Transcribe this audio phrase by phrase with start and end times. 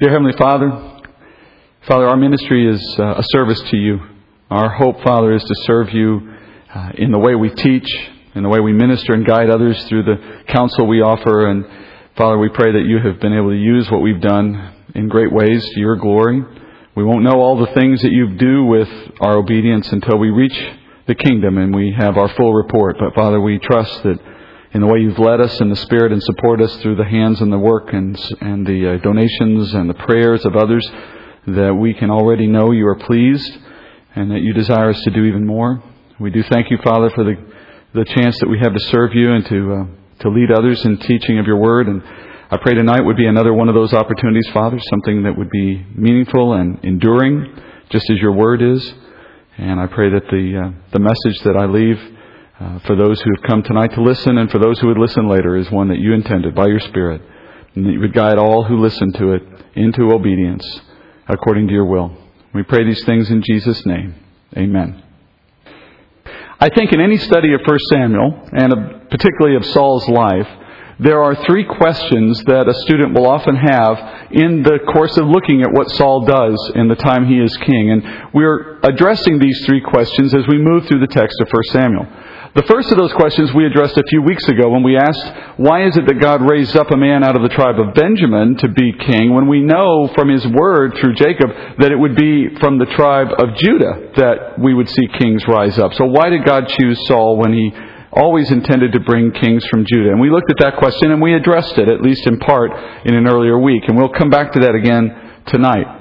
[0.00, 1.02] Dear Heavenly Father,
[1.88, 3.98] Father, our ministry is uh, a service to you.
[4.48, 6.36] Our hope, Father, is to serve you
[6.72, 7.92] uh, in the way we teach,
[8.36, 11.50] in the way we minister and guide others through the counsel we offer.
[11.50, 11.66] And
[12.16, 15.32] Father, we pray that you have been able to use what we've done in great
[15.32, 16.44] ways to your glory.
[16.94, 18.88] We won't know all the things that you do with
[19.20, 20.76] our obedience until we reach
[21.08, 22.98] the kingdom and we have our full report.
[23.00, 24.20] But Father, we trust that
[24.72, 27.40] in the way you've led us in the Spirit and support us through the hands
[27.40, 30.86] and the work and, and the uh, donations and the prayers of others,
[31.46, 33.58] that we can already know you are pleased
[34.14, 35.82] and that you desire us to do even more.
[36.20, 37.36] We do thank you, Father, for the,
[37.94, 40.98] the chance that we have to serve you and to, uh, to lead others in
[40.98, 41.88] teaching of your word.
[41.88, 42.02] And
[42.50, 45.86] I pray tonight would be another one of those opportunities, Father, something that would be
[45.94, 47.54] meaningful and enduring,
[47.88, 48.94] just as your word is.
[49.56, 52.17] And I pray that the, uh, the message that I leave
[52.60, 55.28] uh, for those who have come tonight to listen and for those who would listen
[55.28, 57.22] later is one that you intended by your Spirit.
[57.74, 59.42] And that you would guide all who listen to it
[59.74, 60.80] into obedience
[61.28, 62.16] according to your will.
[62.52, 64.16] We pray these things in Jesus' name.
[64.56, 65.02] Amen.
[66.58, 70.48] I think in any study of 1 Samuel, and particularly of Saul's life,
[70.98, 75.62] there are three questions that a student will often have in the course of looking
[75.62, 77.92] at what Saul does in the time he is king.
[77.92, 82.06] And we're addressing these three questions as we move through the text of 1 Samuel.
[82.56, 85.86] The first of those questions we addressed a few weeks ago when we asked, why
[85.86, 88.68] is it that God raised up a man out of the tribe of Benjamin to
[88.68, 92.78] be king when we know from his word through Jacob that it would be from
[92.78, 95.92] the tribe of Judah that we would see kings rise up?
[95.92, 97.70] So why did God choose Saul when he
[98.12, 100.08] always intended to bring kings from Judah?
[100.08, 102.72] And we looked at that question and we addressed it, at least in part,
[103.04, 103.82] in an earlier week.
[103.88, 105.97] And we'll come back to that again tonight.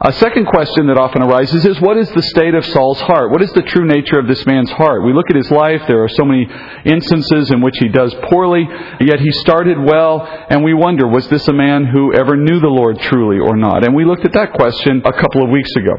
[0.00, 3.30] A second question that often arises is what is the state of Saul's heart?
[3.30, 5.04] What is the true nature of this man's heart?
[5.04, 6.48] We look at his life, there are so many
[6.84, 8.66] instances in which he does poorly,
[9.00, 12.66] yet he started well, and we wonder, was this a man who ever knew the
[12.66, 13.86] Lord truly or not?
[13.86, 15.94] And we looked at that question a couple of weeks ago.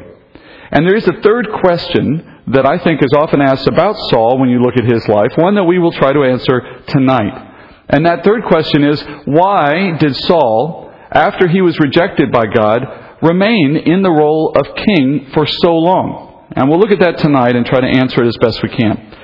[0.71, 4.49] And there is a third question that I think is often asked about Saul when
[4.49, 7.53] you look at his life, one that we will try to answer tonight.
[7.87, 13.75] And that third question is, why did Saul, after he was rejected by God, remain
[13.75, 16.47] in the role of king for so long?
[16.55, 19.17] And we'll look at that tonight and try to answer it as best we can.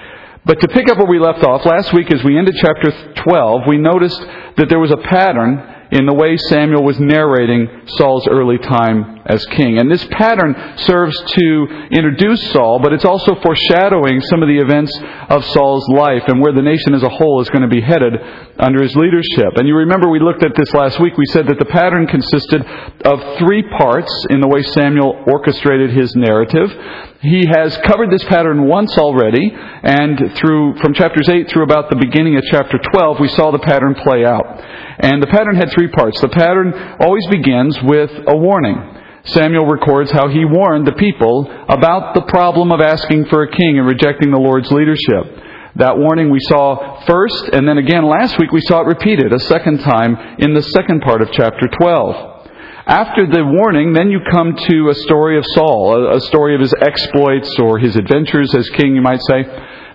[0.43, 3.61] But to pick up where we left off, last week as we ended chapter 12,
[3.67, 4.19] we noticed
[4.57, 9.45] that there was a pattern in the way Samuel was narrating Saul's early time as
[9.47, 9.77] king.
[9.77, 14.91] And this pattern serves to introduce Saul, but it's also foreshadowing some of the events
[15.29, 18.13] of Saul's life and where the nation as a whole is going to be headed
[18.57, 19.57] under his leadership.
[19.57, 21.17] And you remember we looked at this last week.
[21.17, 22.65] We said that the pattern consisted
[23.05, 26.71] of three parts in the way Samuel orchestrated his narrative.
[27.21, 31.95] He has covered this pattern once already, and through from chapters 8 through about the
[31.95, 34.59] beginning of chapter 12, we saw the pattern play out.
[34.97, 36.19] And the pattern had three parts.
[36.19, 38.97] The pattern always begins with a warning.
[39.25, 43.77] Samuel records how he warned the people about the problem of asking for a king
[43.77, 45.45] and rejecting the Lord's leadership.
[45.75, 49.39] That warning we saw first, and then again last week we saw it repeated a
[49.39, 52.40] second time in the second part of chapter 12.
[52.85, 56.73] After the warning, then you come to a story of Saul, a story of his
[56.81, 59.45] exploits or his adventures as king, you might say.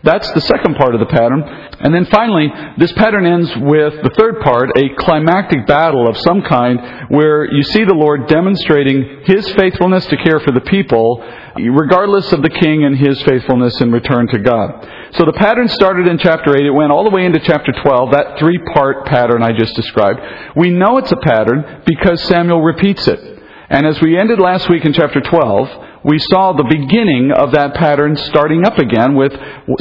[0.07, 1.43] That's the second part of the pattern.
[1.81, 2.47] And then finally,
[2.79, 7.65] this pattern ends with the third part, a climactic battle of some kind where you
[7.65, 11.19] see the Lord demonstrating His faithfulness to care for the people,
[11.59, 14.87] regardless of the king and his faithfulness in return to God.
[15.15, 16.65] So the pattern started in chapter 8.
[16.65, 20.21] It went all the way into chapter 12, that three part pattern I just described.
[20.55, 23.43] We know it's a pattern because Samuel repeats it.
[23.69, 27.75] And as we ended last week in chapter 12, we saw the beginning of that
[27.75, 29.35] pattern starting up again with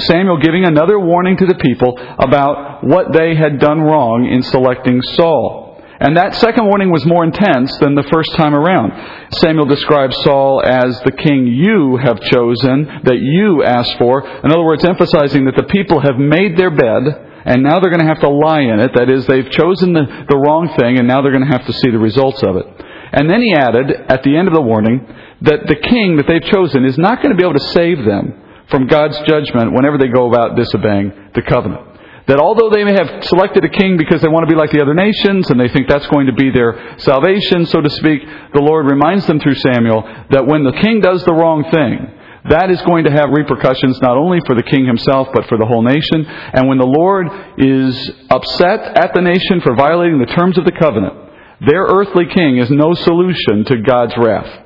[0.10, 5.02] Samuel giving another warning to the people about what they had done wrong in selecting
[5.14, 5.78] Saul.
[6.00, 8.92] And that second warning was more intense than the first time around.
[9.38, 14.26] Samuel describes Saul as the king you have chosen, that you asked for.
[14.26, 17.06] In other words, emphasizing that the people have made their bed,
[17.46, 18.92] and now they're going to have to lie in it.
[18.98, 21.74] That is, they've chosen the, the wrong thing, and now they're going to have to
[21.74, 22.66] see the results of it.
[23.12, 25.06] And then he added, at the end of the warning,
[25.42, 28.42] that the king that they've chosen is not going to be able to save them
[28.70, 31.96] from God's judgment whenever they go about disobeying the covenant.
[32.28, 34.82] That although they may have selected a king because they want to be like the
[34.82, 38.66] other nations and they think that's going to be their salvation, so to speak, the
[38.66, 40.02] Lord reminds them through Samuel
[40.32, 42.10] that when the king does the wrong thing,
[42.50, 45.66] that is going to have repercussions not only for the king himself, but for the
[45.66, 46.26] whole nation.
[46.26, 47.26] And when the Lord
[47.58, 47.94] is
[48.30, 51.25] upset at the nation for violating the terms of the covenant,
[51.62, 54.64] their earthly king is no solution to God's wrath.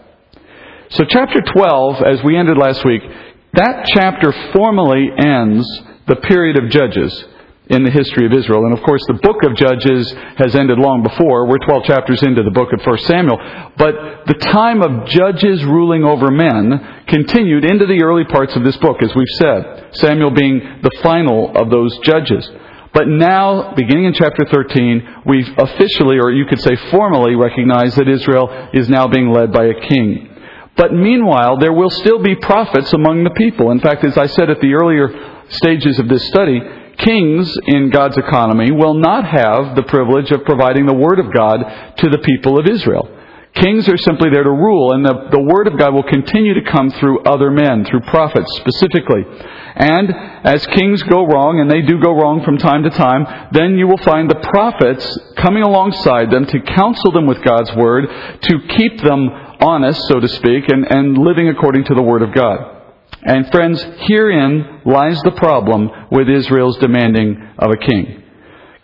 [0.90, 3.02] So, chapter 12, as we ended last week,
[3.54, 5.68] that chapter formally ends
[6.08, 7.26] the period of Judges.
[7.70, 8.66] in the history of Israel.
[8.66, 11.46] And of course, the book of Judges has ended long before.
[11.46, 13.38] We're 12 chapters into the book of 1 Samuel.
[13.78, 18.78] But the time of judges ruling over men continued into the early parts of this
[18.78, 19.94] book, as we've said.
[20.02, 22.50] Samuel being the final of those judges.
[22.94, 28.08] But now, beginning in chapter 13, we've officially, or you could say formally, recognized that
[28.08, 30.28] Israel is now being led by a king.
[30.76, 33.72] But meanwhile, there will still be prophets among the people.
[33.72, 35.10] In fact, as I said at the earlier
[35.50, 36.62] stages of this study,
[36.98, 41.96] kings in God's economy will not have the privilege of providing the Word of God
[41.98, 43.10] to the people of Israel.
[43.60, 46.72] Kings are simply there to rule, and the, the Word of God will continue to
[46.72, 49.24] come through other men, through prophets specifically.
[49.76, 50.14] And
[50.46, 53.86] as kings go wrong, and they do go wrong from time to time, then you
[53.86, 59.02] will find the prophets coming alongside them to counsel them with God's Word, to keep
[59.02, 59.28] them
[59.60, 62.78] honest, so to speak, and, and living according to the Word of God.
[63.24, 68.24] And friends, herein lies the problem with Israel's demanding of a king.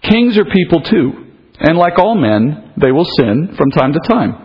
[0.01, 4.44] Kings are people too, and like all men, they will sin from time to time.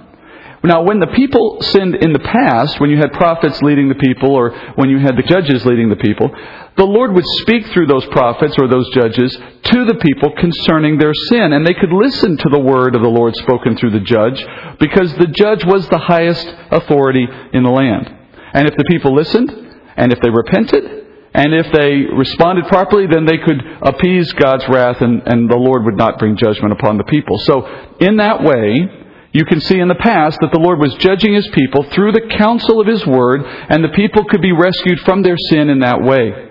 [0.63, 4.31] Now, when the people sinned in the past, when you had prophets leading the people,
[4.31, 6.29] or when you had the judges leading the people,
[6.77, 9.35] the Lord would speak through those prophets or those judges
[9.65, 13.09] to the people concerning their sin, and they could listen to the word of the
[13.09, 14.45] Lord spoken through the judge,
[14.79, 18.15] because the judge was the highest authority in the land.
[18.53, 19.51] And if the people listened,
[19.97, 21.01] and if they repented,
[21.33, 25.85] and if they responded properly, then they could appease God's wrath, and, and the Lord
[25.85, 27.39] would not bring judgment upon the people.
[27.39, 27.67] So,
[28.01, 29.00] in that way,
[29.33, 32.29] you can see in the past that the Lord was judging His people through the
[32.37, 36.03] counsel of His Word, and the people could be rescued from their sin in that
[36.03, 36.49] way.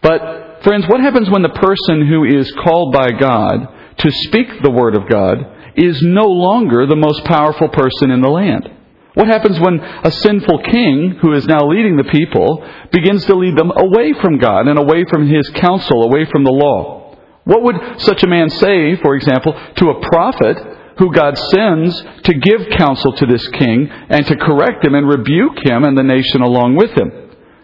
[0.00, 3.68] But, friends, what happens when the person who is called by God
[3.98, 5.38] to speak the Word of God
[5.74, 8.70] is no longer the most powerful person in the land?
[9.14, 13.56] What happens when a sinful king, who is now leading the people, begins to lead
[13.56, 17.16] them away from God and away from His counsel, away from the law?
[17.44, 22.34] What would such a man say, for example, to a prophet who God sends to
[22.34, 26.42] give counsel to this king and to correct him and rebuke him and the nation
[26.42, 27.10] along with him.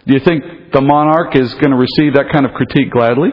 [0.06, 3.30] Do you think the monarch is going to receive that kind of critique gladly?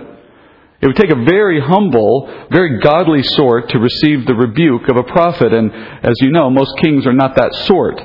[0.80, 5.04] It would take a very humble, very godly sort to receive the rebuke of a
[5.04, 5.72] prophet, and
[6.04, 8.00] as you know, most kings are not that sort.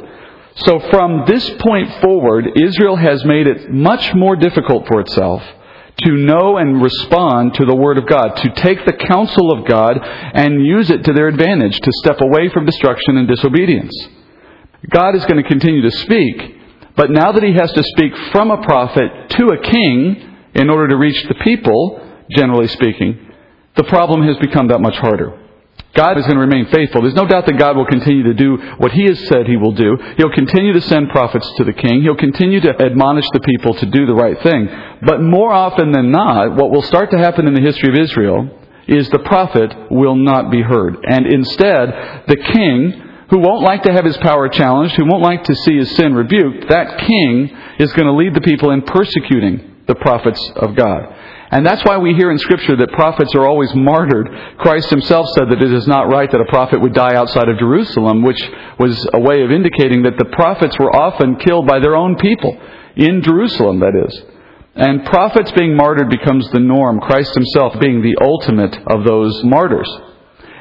[0.55, 5.43] So from this point forward, Israel has made it much more difficult for itself
[5.99, 9.99] to know and respond to the Word of God, to take the counsel of God
[10.03, 13.95] and use it to their advantage, to step away from destruction and disobedience.
[14.91, 16.57] God is going to continue to speak,
[16.97, 20.89] but now that He has to speak from a prophet to a king in order
[20.89, 22.01] to reach the people,
[22.31, 23.33] generally speaking,
[23.77, 25.39] the problem has become that much harder.
[25.95, 27.03] God is going to remain faithful.
[27.03, 29.73] There's no doubt that God will continue to do what He has said He will
[29.73, 29.99] do.
[30.17, 32.03] He'll continue to send prophets to the king.
[32.03, 34.69] He'll continue to admonish the people to do the right thing.
[35.03, 38.59] But more often than not, what will start to happen in the history of Israel
[38.89, 40.97] is the prophet will not be heard.
[41.05, 45.45] And instead, the king, who won't like to have his power challenged, who won't like
[45.45, 49.72] to see his sin rebuked, that king is going to lead the people in persecuting
[49.87, 51.15] the prophets of God.
[51.51, 54.31] And that's why we hear in Scripture that prophets are always martyred.
[54.59, 57.59] Christ himself said that it is not right that a prophet would die outside of
[57.59, 58.41] Jerusalem, which
[58.79, 62.59] was a way of indicating that the prophets were often killed by their own people,
[62.97, 64.23] in Jerusalem, that is.
[64.75, 69.91] And prophets being martyred becomes the norm, Christ himself being the ultimate of those martyrs.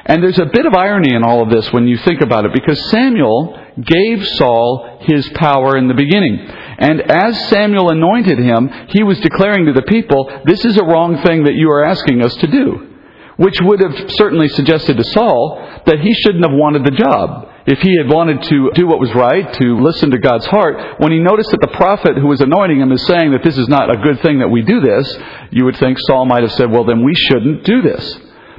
[0.04, 2.52] And there's a bit of irony in all of this when you think about it,
[2.52, 6.46] because Samuel gave Saul his power in the beginning.
[6.78, 11.22] And as Samuel anointed him, he was declaring to the people, This is a wrong
[11.22, 12.88] thing that you are asking us to do.
[13.36, 17.48] Which would have certainly suggested to Saul that he shouldn't have wanted the job.
[17.64, 21.12] If he had wanted to do what was right, to listen to God's heart, when
[21.12, 23.88] he noticed that the prophet who was anointing him is saying that this is not
[23.88, 25.16] a good thing that we do this,
[25.50, 28.18] you would think Saul might have said, Well, then we shouldn't do this.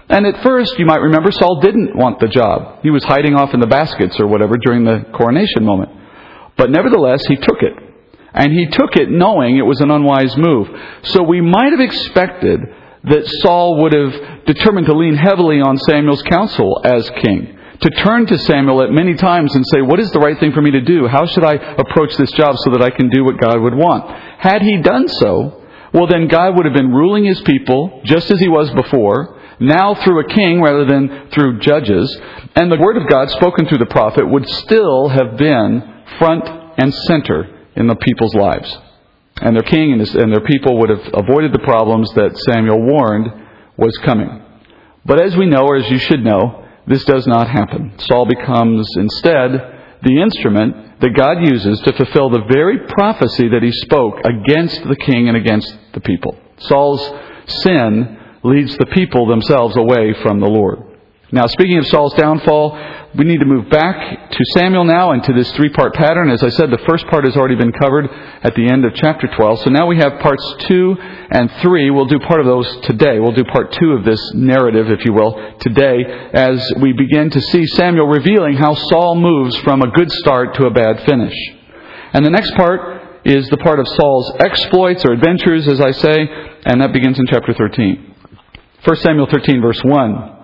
[0.10, 2.84] And at first, you might remember, Saul didn't want the job.
[2.84, 5.92] He was hiding off in the baskets or whatever during the coronation moment.
[6.58, 7.93] But nevertheless, he took it.
[8.34, 10.68] And he took it knowing it was an unwise move.
[11.04, 12.60] So we might have expected
[13.06, 17.60] that Saul would have determined to lean heavily on Samuel's counsel as king.
[17.82, 20.62] To turn to Samuel at many times and say, What is the right thing for
[20.62, 21.08] me to do?
[21.08, 24.10] How should I approach this job so that I can do what God would want?
[24.40, 25.62] Had he done so,
[25.94, 29.96] well, then God would have been ruling his people just as he was before, now
[29.96, 32.20] through a king rather than through judges,
[32.56, 36.48] and the word of God spoken through the prophet would still have been front
[36.78, 38.78] and center in the people's lives.
[39.42, 42.82] And their king and, his, and their people would have avoided the problems that Samuel
[42.82, 43.28] warned
[43.78, 44.42] was coming.
[45.06, 47.94] But as we know, or as you should know, this does not happen.
[48.00, 49.52] Saul becomes instead
[50.04, 54.96] the instrument that God uses to fulfill the very prophecy that he spoke against the
[54.96, 56.38] king and against the people.
[56.58, 57.02] Saul's
[57.48, 60.93] sin leads the people themselves away from the Lord.
[61.34, 62.78] Now, speaking of Saul's downfall,
[63.16, 66.30] we need to move back to Samuel now and to this three part pattern.
[66.30, 68.08] As I said, the first part has already been covered
[68.44, 69.62] at the end of chapter 12.
[69.62, 70.96] So now we have parts 2
[71.32, 71.90] and 3.
[71.90, 73.18] We'll do part of those today.
[73.18, 77.42] We'll do part 2 of this narrative, if you will, today as we begin to
[77.42, 81.34] see Samuel revealing how Saul moves from a good start to a bad finish.
[82.14, 86.30] And the next part is the part of Saul's exploits or adventures, as I say,
[86.68, 88.16] and that begins in chapter 13.
[88.86, 90.43] 1 Samuel 13, verse 1.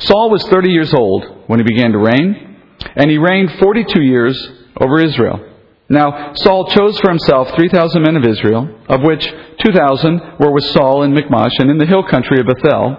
[0.00, 2.56] Saul was 30 years old when he began to reign,
[2.96, 5.46] and he reigned 42 years over Israel.
[5.90, 9.26] Now, Saul chose for himself 3,000 men of Israel, of which
[9.58, 12.96] 2,000 were with Saul in Michmash and in the hill country of Bethel,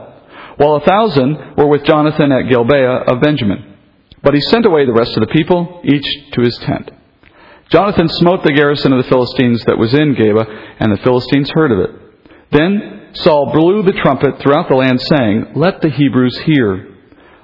[0.57, 3.77] while a thousand were with Jonathan at Gibeah of Benjamin.
[4.21, 6.91] But he sent away the rest of the people, each to his tent.
[7.69, 11.71] Jonathan smote the garrison of the Philistines that was in Gibeah, and the Philistines heard
[11.71, 11.89] of it.
[12.51, 16.90] Then Saul blew the trumpet throughout the land, saying, Let the Hebrews hear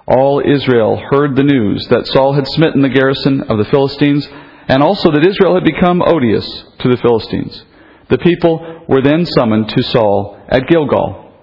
[0.07, 4.27] all Israel heard the news that Saul had smitten the garrison of the Philistines,
[4.69, 6.45] and also that Israel had become odious
[6.79, 7.63] to the Philistines.
[8.09, 11.33] The people were then summoned to Saul at Gilgal.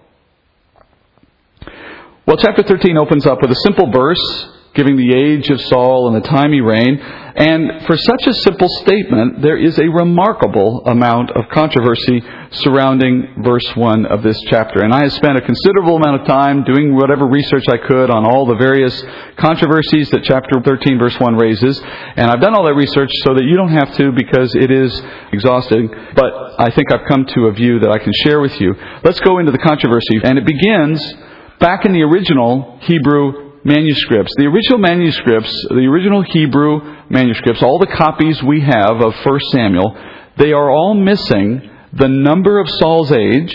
[2.26, 6.16] Well, chapter 13 opens up with a simple verse giving the age of Saul and
[6.22, 7.00] the time he reigned.
[7.36, 13.66] And for such a simple statement, there is a remarkable amount of controversy surrounding verse
[13.74, 14.84] 1 of this chapter.
[14.84, 18.24] And I have spent a considerable amount of time doing whatever research I could on
[18.24, 19.02] all the various
[19.36, 21.80] controversies that chapter 13 verse 1 raises.
[22.16, 25.02] And I've done all that research so that you don't have to because it is
[25.32, 25.88] exhausting.
[26.14, 28.74] But I think I've come to a view that I can share with you.
[29.02, 30.20] Let's go into the controversy.
[30.22, 31.14] And it begins
[31.58, 34.32] back in the original Hebrew manuscripts.
[34.36, 39.96] The original manuscripts, the original Hebrew manuscripts, all the copies we have of 1 Samuel,
[40.36, 43.54] they are all missing the number of Saul's age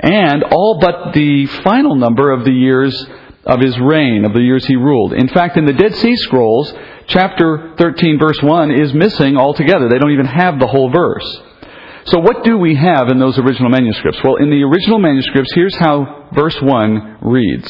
[0.00, 2.94] and all but the final number of the years
[3.44, 5.14] of his reign, of the years he ruled.
[5.14, 6.72] In fact, in the Dead Sea Scrolls,
[7.06, 9.88] chapter 13, verse 1 is missing altogether.
[9.88, 11.42] They don't even have the whole verse.
[12.04, 14.20] So what do we have in those original manuscripts?
[14.22, 17.68] Well, in the original manuscripts, here's how verse 1 reads.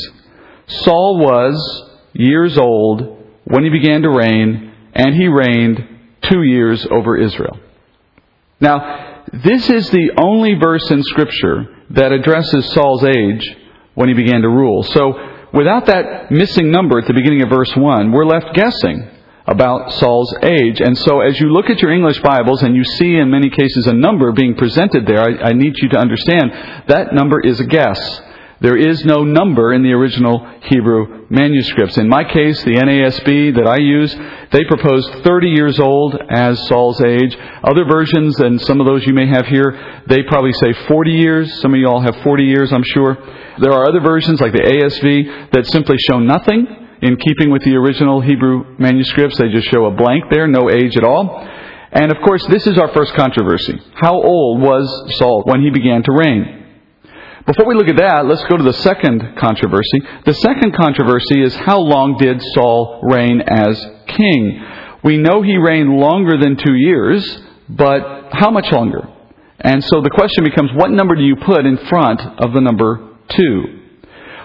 [0.69, 5.87] Saul was years old when he began to reign, and he reigned
[6.23, 7.59] two years over Israel.
[8.61, 13.57] Now, this is the only verse in Scripture that addresses Saul's age
[13.95, 14.83] when he began to rule.
[14.83, 19.09] So, without that missing number at the beginning of verse 1, we're left guessing
[19.47, 20.81] about Saul's age.
[20.81, 23.87] And so, as you look at your English Bibles and you see in many cases
[23.87, 26.53] a number being presented there, I, I need you to understand
[26.89, 28.21] that number is a guess.
[28.61, 31.97] There is no number in the original Hebrew manuscripts.
[31.97, 34.13] In my case, the NASB that I use,
[34.51, 37.37] they propose 30 years old as Saul's age.
[37.63, 41.61] Other versions, and some of those you may have here, they probably say 40 years.
[41.61, 43.17] Some of you all have 40 years, I'm sure.
[43.61, 46.67] There are other versions, like the ASV, that simply show nothing
[47.01, 49.39] in keeping with the original Hebrew manuscripts.
[49.39, 51.47] They just show a blank there, no age at all.
[51.93, 53.81] And of course, this is our first controversy.
[53.95, 56.58] How old was Saul when he began to reign?
[57.49, 60.03] Before we look at that, let's go to the second controversy.
[60.27, 63.75] The second controversy is how long did Saul reign as
[64.07, 64.63] king?
[65.03, 67.25] We know he reigned longer than two years,
[67.67, 69.09] but how much longer?
[69.61, 73.17] And so the question becomes, what number do you put in front of the number
[73.31, 73.81] two?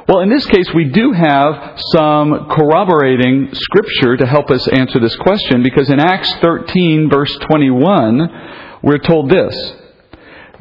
[0.07, 5.15] Well, in this case, we do have some corroborating scripture to help us answer this
[5.17, 9.73] question because in Acts 13, verse 21, we're told this.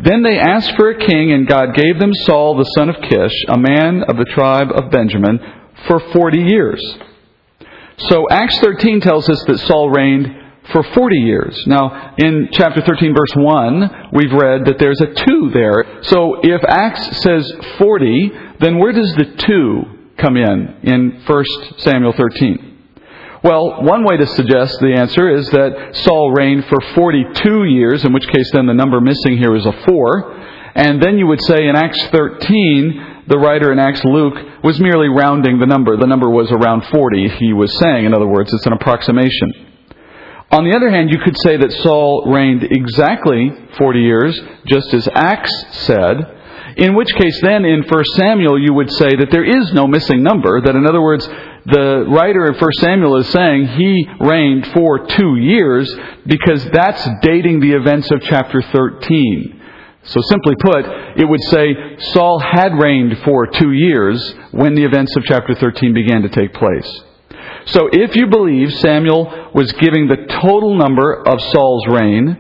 [0.03, 3.33] Then they asked for a king, and God gave them Saul the son of Kish,
[3.49, 5.39] a man of the tribe of Benjamin,
[5.87, 6.99] for 40 years.
[8.09, 10.27] So Acts 13 tells us that Saul reigned
[10.73, 11.57] for 40 years.
[11.67, 16.03] Now, in chapter 13, verse 1, we've read that there's a 2 there.
[16.03, 19.83] So if Acts says 40, then where does the 2
[20.19, 21.45] come in in 1
[21.79, 22.72] Samuel 13?
[23.43, 28.13] Well, one way to suggest the answer is that Saul reigned for 42 years, in
[28.13, 30.41] which case then the number missing here is a 4.
[30.77, 35.09] And then you would say in Acts 13, the writer in Acts Luke was merely
[35.09, 35.97] rounding the number.
[35.97, 38.05] The number was around 40, he was saying.
[38.05, 39.53] In other words, it's an approximation.
[40.53, 45.09] On the other hand, you could say that Saul reigned exactly 40 years, just as
[45.15, 45.53] Acts
[45.87, 46.42] said,
[46.77, 50.23] in which case then in 1 Samuel you would say that there is no missing
[50.23, 51.27] number, that in other words,
[51.67, 55.95] the writer of 1 Samuel is saying he reigned for two years
[56.27, 59.61] because that's dating the events of chapter 13.
[60.05, 60.85] So simply put,
[61.17, 61.77] it would say
[62.13, 66.55] Saul had reigned for two years when the events of chapter 13 began to take
[66.55, 67.03] place.
[67.67, 72.37] So if you believe Samuel was giving the total number of Saul's reign,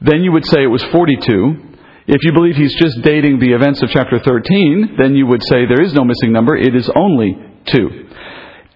[0.00, 1.71] then you would say it was 42.
[2.06, 5.66] If you believe he's just dating the events of chapter 13, then you would say
[5.66, 8.08] there is no missing number, it is only 2.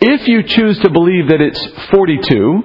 [0.00, 2.62] If you choose to believe that it's 42,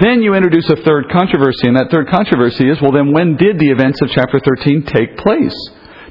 [0.00, 3.58] then you introduce a third controversy, and that third controversy is, well then when did
[3.58, 5.54] the events of chapter 13 take place?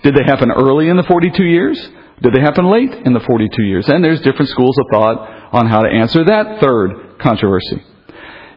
[0.03, 1.79] Did they happen early in the 42 years?
[2.21, 3.89] Did they happen late in the 42 years?
[3.89, 7.83] And there's different schools of thought on how to answer that third controversy.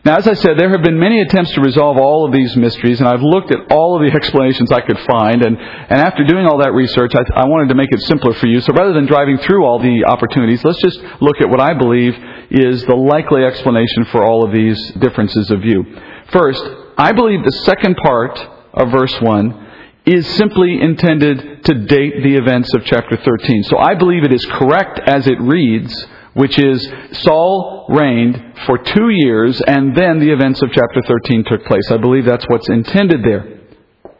[0.07, 3.01] Now, as I said, there have been many attempts to resolve all of these mysteries,
[3.01, 6.47] and I've looked at all of the explanations I could find, and, and after doing
[6.47, 8.61] all that research, I, I wanted to make it simpler for you.
[8.61, 12.15] So rather than driving through all the opportunities, let's just look at what I believe
[12.53, 15.83] is the likely explanation for all of these differences of view.
[16.31, 16.63] First,
[16.97, 18.39] I believe the second part
[18.75, 19.67] of verse 1
[20.07, 23.65] is simply intended to date the events of chapter 13.
[23.65, 25.93] So I believe it is correct as it reads,
[26.37, 31.65] which is Saul reigned for two years and then the events of chapter 13 took
[31.65, 31.91] place.
[31.91, 33.61] I believe that's what's intended there.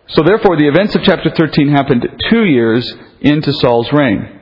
[0.09, 4.41] So therefore the events of chapter 13 happened two years into Saul's reign.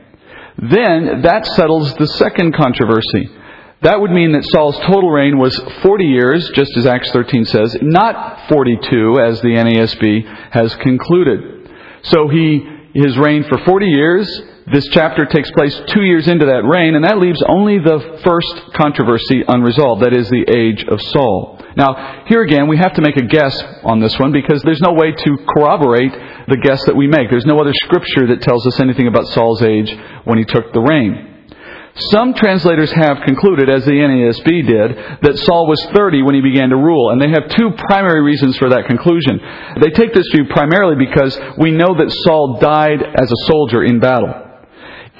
[0.56, 3.28] Then that settles the second controversy.
[3.82, 7.76] That would mean that Saul's total reign was 40 years, just as Acts 13 says,
[7.82, 11.70] not 42 as the NASB has concluded.
[12.04, 12.64] So he
[12.94, 14.42] his reign for 40 years.
[14.72, 18.72] This chapter takes place two years into that reign, and that leaves only the first
[18.72, 20.02] controversy unresolved.
[20.02, 21.60] That is the age of Saul.
[21.76, 23.52] Now, here again, we have to make a guess
[23.84, 26.12] on this one because there's no way to corroborate
[26.48, 27.28] the guess that we make.
[27.28, 29.94] There's no other scripture that tells us anything about Saul's age
[30.24, 31.34] when he took the reign.
[32.10, 36.70] Some translators have concluded, as the NASB did, that Saul was 30 when he began
[36.70, 39.38] to rule, and they have two primary reasons for that conclusion.
[39.80, 44.00] They take this view primarily because we know that Saul died as a soldier in
[44.00, 44.43] battle.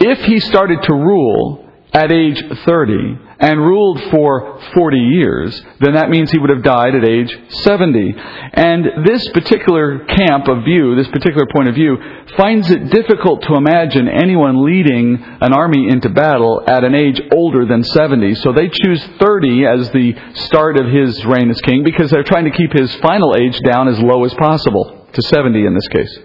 [0.01, 6.09] If he started to rule at age 30, and ruled for 40 years, then that
[6.09, 8.15] means he would have died at age 70.
[8.55, 11.97] And this particular camp of view, this particular point of view,
[12.37, 17.67] finds it difficult to imagine anyone leading an army into battle at an age older
[17.67, 18.37] than 70.
[18.37, 20.15] So they choose 30 as the
[20.47, 23.89] start of his reign as king because they're trying to keep his final age down
[23.89, 26.19] as low as possible, to 70 in this case.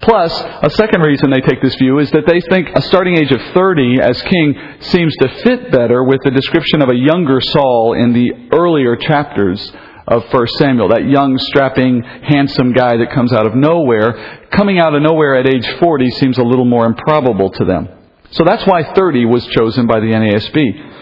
[0.00, 3.32] Plus, a second reason they take this view is that they think a starting age
[3.32, 7.94] of 30 as king seems to fit better with the description of a younger Saul
[7.94, 9.72] in the earlier chapters
[10.06, 10.88] of 1 Samuel.
[10.88, 14.48] That young, strapping, handsome guy that comes out of nowhere.
[14.50, 17.88] Coming out of nowhere at age 40 seems a little more improbable to them.
[18.32, 20.99] So that's why 30 was chosen by the NASB.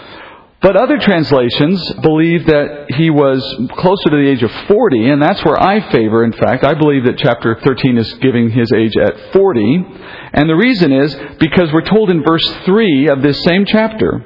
[0.61, 3.41] But other translations believe that he was
[3.77, 6.65] closer to the age of 40, and that's where I favor, in fact.
[6.65, 9.87] I believe that chapter 13 is giving his age at 40.
[10.33, 14.25] And the reason is because we're told in verse 3 of this same chapter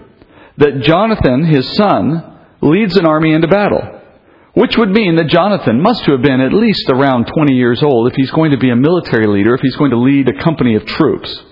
[0.56, 4.00] that Jonathan, his son, leads an army into battle.
[4.54, 8.16] Which would mean that Jonathan must have been at least around 20 years old if
[8.16, 10.86] he's going to be a military leader, if he's going to lead a company of
[10.86, 11.42] troops.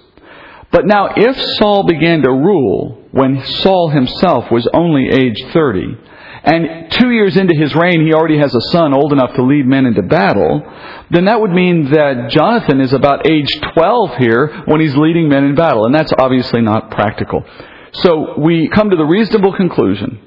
[0.73, 5.99] But now, if Saul began to rule when Saul himself was only age 30,
[6.43, 9.67] and two years into his reign he already has a son old enough to lead
[9.67, 10.63] men into battle,
[11.11, 15.45] then that would mean that Jonathan is about age 12 here when he's leading men
[15.45, 17.45] in battle, and that's obviously not practical.
[17.93, 20.21] So we come to the reasonable conclusion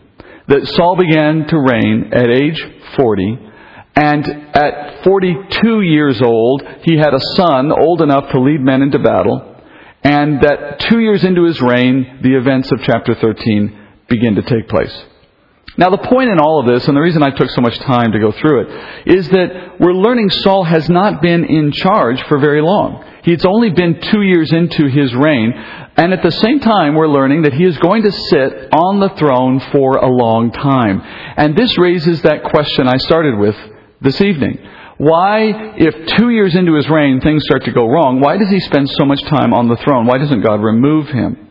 [0.48, 2.62] that Saul began to reign at age
[2.98, 3.40] 40,
[3.96, 9.00] and at 42 years old, he had a son old enough to lead men into
[9.00, 9.53] battle,
[10.04, 14.68] and that two years into his reign, the events of chapter 13 begin to take
[14.68, 14.94] place.
[15.76, 18.12] Now, the point in all of this, and the reason I took so much time
[18.12, 22.38] to go through it, is that we're learning Saul has not been in charge for
[22.38, 23.04] very long.
[23.24, 25.52] He's only been two years into his reign,
[25.96, 29.10] and at the same time, we're learning that he is going to sit on the
[29.18, 31.02] throne for a long time.
[31.38, 33.56] And this raises that question I started with
[34.02, 34.60] this evening.
[34.98, 38.60] Why, if two years into his reign things start to go wrong, why does he
[38.60, 40.06] spend so much time on the throne?
[40.06, 41.50] Why doesn't God remove him?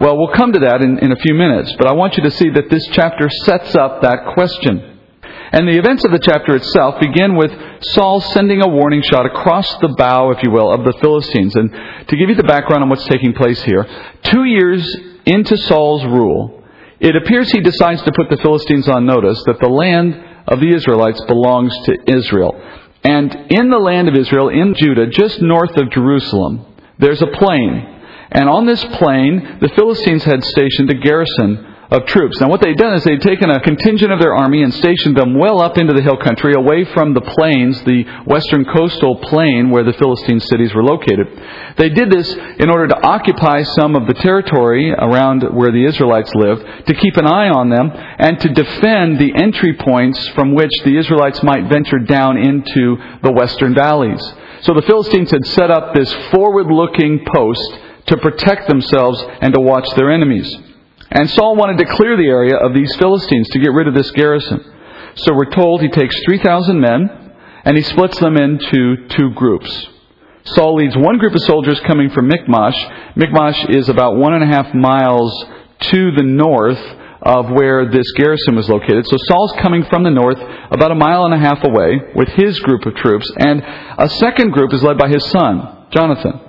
[0.00, 2.30] Well, we'll come to that in, in a few minutes, but I want you to
[2.30, 4.92] see that this chapter sets up that question.
[5.52, 7.52] And the events of the chapter itself begin with
[7.92, 11.54] Saul sending a warning shot across the bow, if you will, of the Philistines.
[11.54, 11.70] And
[12.08, 13.86] to give you the background on what's taking place here,
[14.22, 14.82] two years
[15.26, 16.64] into Saul's rule,
[16.98, 20.74] it appears he decides to put the Philistines on notice that the land of the
[20.74, 22.60] Israelites belongs to Israel.
[23.04, 26.66] And in the land of Israel, in Judah, just north of Jerusalem,
[26.98, 27.88] there's a plain.
[28.30, 32.40] And on this plain, the Philistines had stationed a garrison of troops.
[32.40, 35.38] Now, what they'd done is they'd taken a contingent of their army and stationed them
[35.38, 39.84] well up into the hill country, away from the plains, the western coastal plain where
[39.84, 41.28] the Philistine cities were located.
[41.76, 46.32] They did this in order to occupy some of the territory around where the Israelites
[46.34, 50.72] lived, to keep an eye on them, and to defend the entry points from which
[50.84, 54.22] the Israelites might venture down into the western valleys.
[54.62, 59.60] So the Philistines had set up this forward looking post to protect themselves and to
[59.60, 60.71] watch their enemies.
[61.14, 64.10] And Saul wanted to clear the area of these Philistines to get rid of this
[64.12, 64.64] garrison.
[65.16, 69.88] So we're told he takes 3,000 men and he splits them into two groups.
[70.44, 72.76] Saul leads one group of soldiers coming from Michmash.
[73.14, 75.44] Michmash is about one and a half miles
[75.80, 76.80] to the north
[77.22, 79.06] of where this garrison was located.
[79.06, 80.38] So Saul's coming from the north,
[80.70, 84.50] about a mile and a half away, with his group of troops, and a second
[84.50, 86.40] group is led by his son, Jonathan.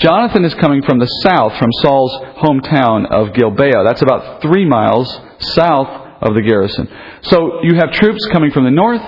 [0.00, 3.84] Jonathan is coming from the south, from Saul's hometown of Gibeah.
[3.84, 5.06] That's about three miles
[5.40, 5.88] south
[6.22, 6.88] of the garrison.
[7.22, 9.02] So you have troops coming from the north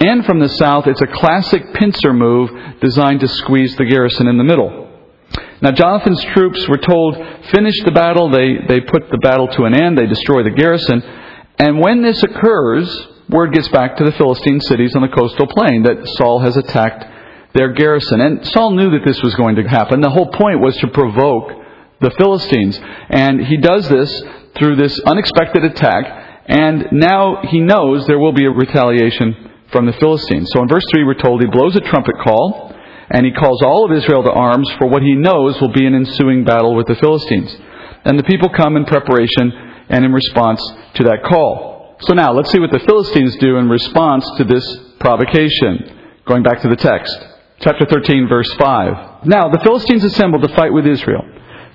[0.00, 0.88] and from the south.
[0.88, 2.50] It's a classic pincer move
[2.80, 4.90] designed to squeeze the garrison in the middle.
[5.60, 7.14] Now, Jonathan's troops were told,
[7.52, 8.28] finish the battle.
[8.28, 9.96] They, they put the battle to an end.
[9.96, 11.02] They destroy the garrison.
[11.58, 15.84] And when this occurs, word gets back to the Philistine cities on the coastal plain
[15.84, 17.04] that Saul has attacked
[17.54, 18.20] their garrison.
[18.20, 20.00] And Saul knew that this was going to happen.
[20.00, 21.52] The whole point was to provoke
[22.00, 22.78] the Philistines.
[23.10, 24.22] And he does this
[24.58, 26.44] through this unexpected attack.
[26.46, 30.50] And now he knows there will be a retaliation from the Philistines.
[30.52, 32.74] So in verse 3, we're told he blows a trumpet call,
[33.10, 35.94] and he calls all of Israel to arms for what he knows will be an
[35.94, 37.56] ensuing battle with the Philistines.
[38.04, 39.52] And the people come in preparation
[39.88, 40.60] and in response
[40.94, 41.96] to that call.
[42.00, 44.64] So now, let's see what the Philistines do in response to this
[44.98, 46.20] provocation.
[46.26, 47.31] Going back to the text.
[47.62, 49.24] Chapter 13, verse 5.
[49.24, 51.24] Now, the Philistines assembled to fight with Israel.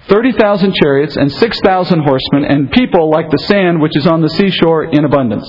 [0.10, 4.84] 30,000 chariots and 6,000 horsemen and people like the sand which is on the seashore
[4.84, 5.47] in abundance.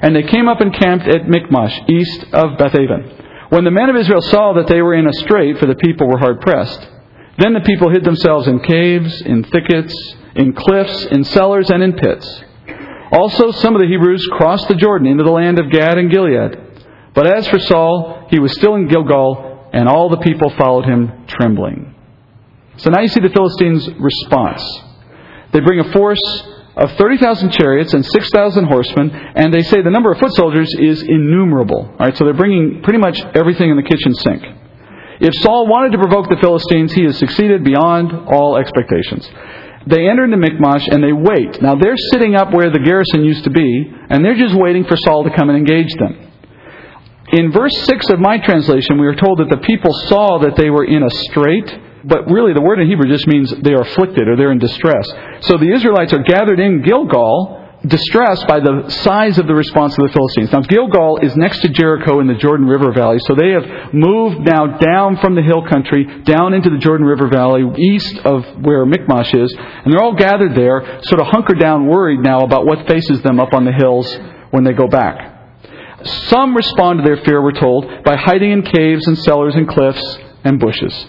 [0.00, 3.50] And they came up and camped at Michmash, east of Bethaven.
[3.50, 6.08] When the men of Israel saw that they were in a strait, for the people
[6.08, 6.80] were hard pressed,
[7.38, 9.94] then the people hid themselves in caves, in thickets,
[10.34, 12.42] in cliffs, in cellars, and in pits.
[13.12, 16.58] Also, some of the Hebrews crossed the Jordan into the land of Gad and Gilead.
[17.14, 21.26] But as for Saul, he was still in Gilgal and all the people followed him
[21.26, 21.94] trembling.
[22.76, 24.62] So now you see the Philistines' response.
[25.52, 26.22] They bring a force
[26.76, 31.02] of 30,000 chariots and 6,000 horsemen, and they say the number of foot soldiers is
[31.02, 31.86] innumerable.
[31.90, 34.42] All right, so they're bringing pretty much everything in the kitchen sink.
[35.20, 39.28] If Saul wanted to provoke the Philistines, he has succeeded beyond all expectations.
[39.86, 41.60] They enter into Michmash and they wait.
[41.62, 44.96] Now they're sitting up where the garrison used to be, and they're just waiting for
[44.96, 46.23] Saul to come and engage them.
[47.34, 50.70] In verse 6 of my translation, we are told that the people saw that they
[50.70, 51.66] were in a strait,
[52.04, 55.02] but really the word in Hebrew just means they are afflicted or they're in distress.
[55.40, 60.06] So the Israelites are gathered in Gilgal, distressed by the size of the response of
[60.06, 60.52] the Philistines.
[60.52, 64.46] Now, Gilgal is next to Jericho in the Jordan River Valley, so they have moved
[64.46, 68.86] now down from the hill country, down into the Jordan River Valley, east of where
[68.86, 72.86] Michmash is, and they're all gathered there, sort of hunkered down, worried now about what
[72.86, 74.06] faces them up on the hills
[74.52, 75.33] when they go back.
[76.04, 80.18] Some respond to their fear, we're told, by hiding in caves and cellars and cliffs
[80.44, 81.06] and bushes.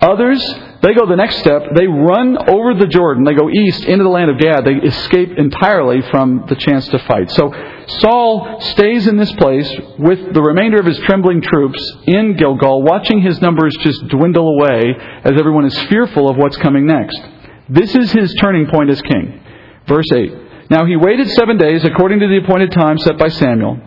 [0.00, 0.42] Others,
[0.82, 1.62] they go the next step.
[1.76, 3.22] They run over the Jordan.
[3.22, 4.64] They go east into the land of Gad.
[4.64, 7.30] They escape entirely from the chance to fight.
[7.30, 7.54] So
[8.00, 13.22] Saul stays in this place with the remainder of his trembling troops in Gilgal, watching
[13.22, 17.20] his numbers just dwindle away as everyone is fearful of what's coming next.
[17.68, 19.40] This is his turning point as king.
[19.86, 20.68] Verse 8.
[20.68, 23.78] Now he waited seven days according to the appointed time set by Samuel.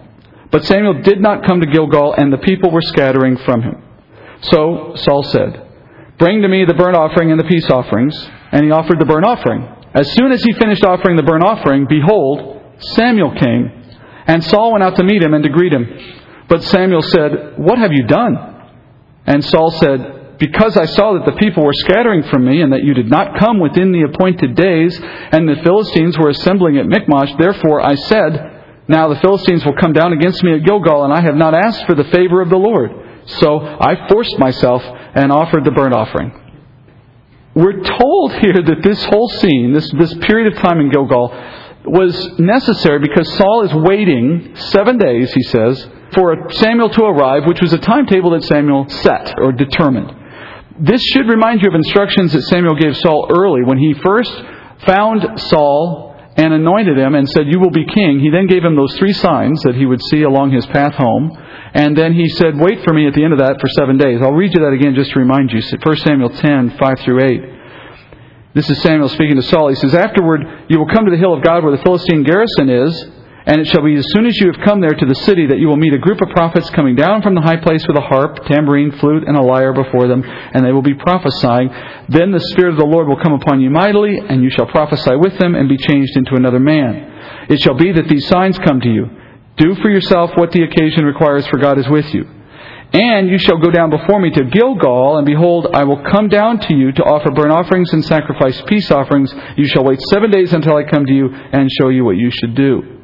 [0.56, 3.84] But Samuel did not come to Gilgal, and the people were scattering from him.
[4.40, 5.68] So Saul said,
[6.18, 8.16] Bring to me the burnt offering and the peace offerings.
[8.54, 9.68] And he offered the burnt offering.
[9.94, 12.62] As soon as he finished offering the burnt offering, behold,
[12.96, 13.84] Samuel came.
[14.28, 15.90] And Saul went out to meet him and to greet him.
[16.48, 18.38] But Samuel said, What have you done?
[19.26, 22.86] And Saul said, Because I saw that the people were scattering from me, and that
[22.86, 27.36] you did not come within the appointed days, and the Philistines were assembling at Michmash,
[27.38, 28.55] therefore I said,
[28.88, 31.86] now the Philistines will come down against me at Gilgal, and I have not asked
[31.86, 32.92] for the favor of the Lord.
[33.26, 36.32] So I forced myself and offered the burnt offering.
[37.56, 41.30] We're told here that this whole scene, this, this period of time in Gilgal,
[41.86, 47.62] was necessary because Saul is waiting seven days, he says, for Samuel to arrive, which
[47.62, 50.12] was a timetable that Samuel set or determined.
[50.80, 54.32] This should remind you of instructions that Samuel gave Saul early when he first
[54.86, 56.05] found Saul
[56.38, 58.20] and anointed him and said, You will be king.
[58.20, 61.32] He then gave him those three signs that he would see along his path home.
[61.74, 64.22] And then he said, Wait for me at the end of that for seven days.
[64.22, 65.62] I'll read you that again just to remind you.
[65.62, 67.56] 1 Samuel 10, 5 through 8.
[68.54, 69.70] This is Samuel speaking to Saul.
[69.70, 72.70] He says, Afterward, you will come to the hill of God where the Philistine garrison
[72.70, 73.08] is
[73.46, 75.60] and it shall be as soon as you have come there to the city that
[75.60, 78.02] you will meet a group of prophets coming down from the high place with a
[78.02, 81.70] harp, tambourine, flute, and a lyre before them, and they will be prophesying.
[82.10, 85.16] Then the Spirit of the Lord will come upon you mightily, and you shall prophesy
[85.16, 87.48] with them and be changed into another man.
[87.48, 89.10] It shall be that these signs come to you.
[89.58, 92.28] Do for yourself what the occasion requires, for God is with you.
[92.94, 96.60] And you shall go down before me to Gilgal, and behold, I will come down
[96.62, 99.32] to you to offer burnt offerings and sacrifice peace offerings.
[99.56, 102.32] You shall wait seven days until I come to you and show you what you
[102.32, 102.95] should do.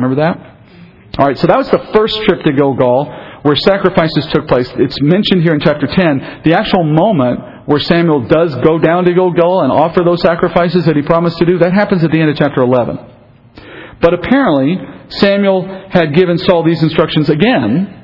[0.00, 1.18] Remember that?
[1.18, 3.04] All right, so that was the first trip to Gilgal
[3.42, 4.70] where sacrifices took place.
[4.76, 6.42] It's mentioned here in chapter 10.
[6.44, 10.96] The actual moment where Samuel does go down to Gilgal and offer those sacrifices that
[10.96, 12.98] he promised to do, that happens at the end of chapter 11.
[14.00, 17.96] But apparently, Samuel had given Saul these instructions again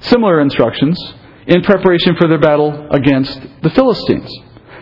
[0.00, 0.96] similar instructions
[1.46, 4.30] in preparation for their battle against the Philistines.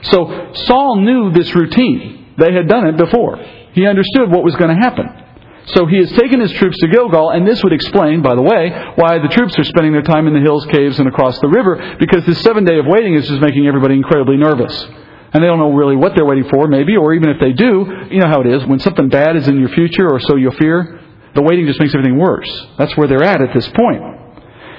[0.03, 2.35] So Saul knew this routine.
[2.39, 3.39] They had done it before.
[3.73, 5.26] He understood what was going to happen.
[5.67, 8.71] So he has taken his troops to Gilgal, and this would explain, by the way,
[8.95, 11.97] why the troops are spending their time in the hills, caves, and across the river,
[11.99, 14.87] because this seven day of waiting is just making everybody incredibly nervous.
[15.33, 17.85] And they don't know really what they're waiting for, maybe, or even if they do,
[18.11, 18.65] you know how it is.
[18.65, 21.01] When something bad is in your future, or so you fear,
[21.35, 22.49] the waiting just makes everything worse.
[22.79, 24.16] That's where they're at at this point.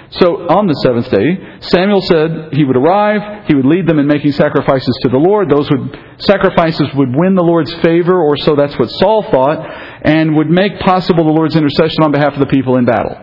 [0.10, 4.08] So on the seventh day, Samuel said he would arrive, he would lead them in
[4.08, 5.50] making sacrifices to the Lord.
[5.50, 9.60] Those would, sacrifices would win the Lord's favor, or so that's what Saul thought,
[10.04, 13.20] and would make possible the Lord's intercession on behalf of the people in battle.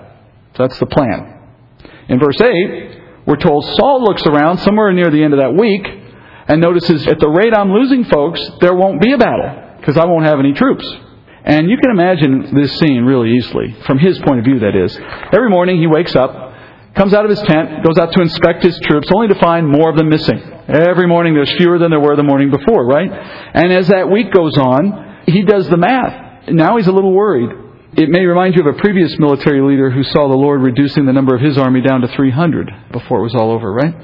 [0.59, 1.40] That's the plan.
[2.09, 5.87] In verse 8, we're told Saul looks around somewhere near the end of that week
[6.49, 10.05] and notices at the rate I'm losing folks, there won't be a battle because I
[10.05, 10.87] won't have any troops.
[11.44, 14.99] And you can imagine this scene really easily, from his point of view, that is.
[15.33, 16.43] Every morning he wakes up,
[16.94, 19.90] comes out of his tent, goes out to inspect his troops, only to find more
[19.90, 20.40] of them missing.
[20.68, 23.11] Every morning there's fewer than there were the morning before, right?
[23.11, 26.48] And as that week goes on, he does the math.
[26.48, 27.50] Now he's a little worried.
[27.96, 31.12] It may remind you of a previous military leader who saw the Lord reducing the
[31.12, 33.94] number of his army down to 300 before it was all over, right?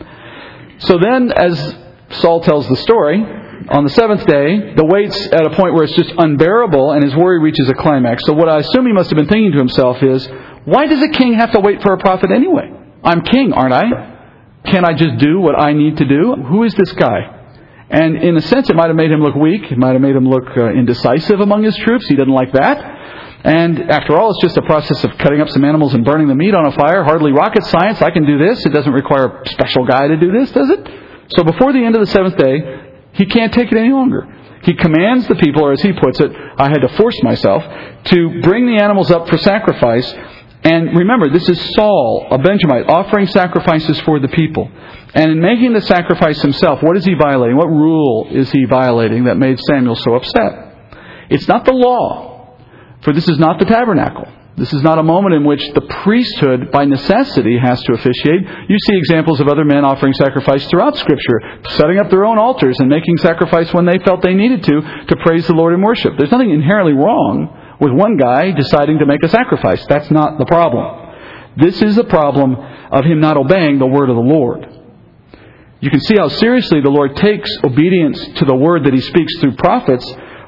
[0.78, 1.76] So then, as
[2.20, 3.20] Saul tells the story,
[3.68, 7.14] on the seventh day, the weight's at a point where it's just unbearable and his
[7.14, 8.24] worry reaches a climax.
[8.26, 10.26] So what I assume he must have been thinking to himself is,
[10.64, 12.70] why does a king have to wait for a prophet anyway?
[13.02, 14.16] I'm king, aren't I?
[14.64, 16.34] Can I just do what I need to do?
[16.34, 17.38] Who is this guy?
[17.88, 19.70] And in a sense, it might have made him look weak.
[19.70, 22.06] It might have made him look uh, indecisive among his troops.
[22.06, 22.78] He didn't like that.
[23.42, 26.34] And after all, it's just a process of cutting up some animals and burning the
[26.34, 27.02] meat on a fire.
[27.02, 28.00] Hardly rocket science.
[28.02, 28.64] I can do this.
[28.64, 30.88] It doesn't require a special guy to do this, does it?
[31.36, 32.60] So before the end of the seventh day,
[33.14, 34.28] he can't take it any longer.
[34.62, 37.64] He commands the people, or as he puts it, I had to force myself,
[38.04, 40.14] to bring the animals up for sacrifice
[40.62, 44.70] and remember, this is Saul, a Benjamite, offering sacrifices for the people.
[45.14, 47.56] And in making the sacrifice himself, what is he violating?
[47.56, 50.76] What rule is he violating that made Samuel so upset?
[51.30, 52.56] It's not the law,
[53.02, 54.28] for this is not the tabernacle.
[54.56, 58.42] This is not a moment in which the priesthood, by necessity, has to officiate.
[58.68, 62.76] You see examples of other men offering sacrifice throughout Scripture, setting up their own altars
[62.78, 66.18] and making sacrifice when they felt they needed to, to praise the Lord in worship.
[66.18, 69.84] There's nothing inherently wrong with one guy deciding to make a sacrifice.
[69.88, 71.08] That's not the problem.
[71.56, 74.66] This is the problem of him not obeying the word of the Lord.
[75.80, 79.32] You can see how seriously the Lord takes obedience to the word that he speaks
[79.40, 80.06] through prophets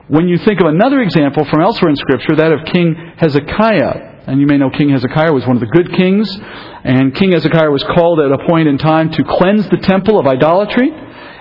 [0.09, 4.25] when you think of another example from elsewhere in Scripture, that of King Hezekiah.
[4.27, 6.29] And you may know King Hezekiah was one of the good kings.
[6.85, 10.27] And King Hezekiah was called at a point in time to cleanse the temple of
[10.27, 10.91] idolatry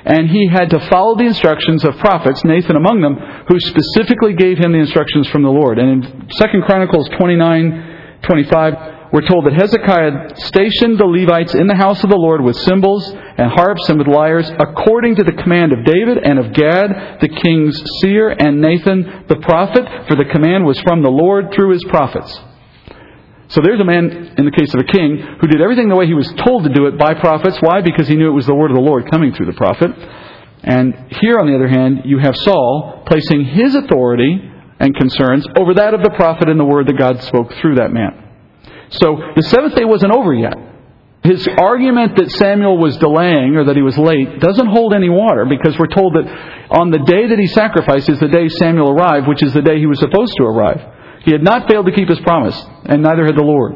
[0.05, 3.15] and he had to follow the instructions of prophets, Nathan among them,
[3.47, 5.77] who specifically gave him the instructions from the Lord.
[5.77, 8.73] And in 2 Chronicles 29, 25,
[9.13, 13.11] we're told that Hezekiah stationed the Levites in the house of the Lord with cymbals
[13.11, 17.27] and harps and with lyres, according to the command of David and of Gad, the
[17.27, 21.83] king's seer, and Nathan the prophet, for the command was from the Lord through his
[21.89, 22.39] prophets.
[23.51, 26.07] So there's a man, in the case of a king, who did everything the way
[26.07, 27.57] he was told to do it by prophets.
[27.59, 27.81] Why?
[27.81, 29.91] Because he knew it was the word of the Lord coming through the prophet.
[30.63, 34.39] And here, on the other hand, you have Saul placing his authority
[34.79, 37.91] and concerns over that of the prophet and the word that God spoke through that
[37.91, 38.29] man.
[38.89, 40.55] So the seventh day wasn't over yet.
[41.23, 45.45] His argument that Samuel was delaying or that he was late doesn't hold any water
[45.45, 46.25] because we're told that
[46.71, 49.77] on the day that he sacrificed is the day Samuel arrived, which is the day
[49.77, 50.81] he was supposed to arrive.
[51.23, 53.75] He had not failed to keep his promise, and neither had the Lord.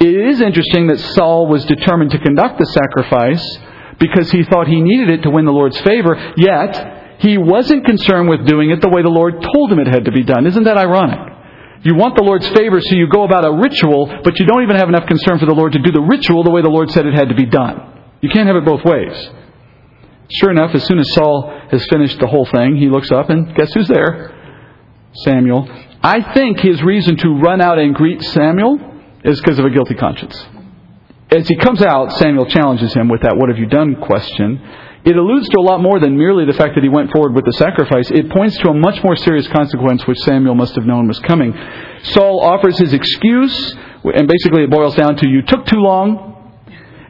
[0.00, 3.58] It is interesting that Saul was determined to conduct the sacrifice
[3.98, 8.28] because he thought he needed it to win the Lord's favor, yet he wasn't concerned
[8.28, 10.46] with doing it the way the Lord told him it had to be done.
[10.46, 11.34] Isn't that ironic?
[11.82, 14.76] You want the Lord's favor, so you go about a ritual, but you don't even
[14.76, 17.06] have enough concern for the Lord to do the ritual the way the Lord said
[17.06, 18.02] it had to be done.
[18.20, 19.14] You can't have it both ways.
[20.30, 23.54] Sure enough, as soon as Saul has finished the whole thing, he looks up and
[23.54, 24.34] guess who's there?
[25.24, 25.68] Samuel.
[26.02, 28.78] I think his reason to run out and greet Samuel
[29.24, 30.46] is because of a guilty conscience.
[31.30, 34.60] As he comes out, Samuel challenges him with that what have you done question.
[35.04, 37.44] It alludes to a lot more than merely the fact that he went forward with
[37.44, 38.10] the sacrifice.
[38.10, 41.52] It points to a much more serious consequence which Samuel must have known was coming.
[42.02, 46.62] Saul offers his excuse, and basically it boils down to you took too long,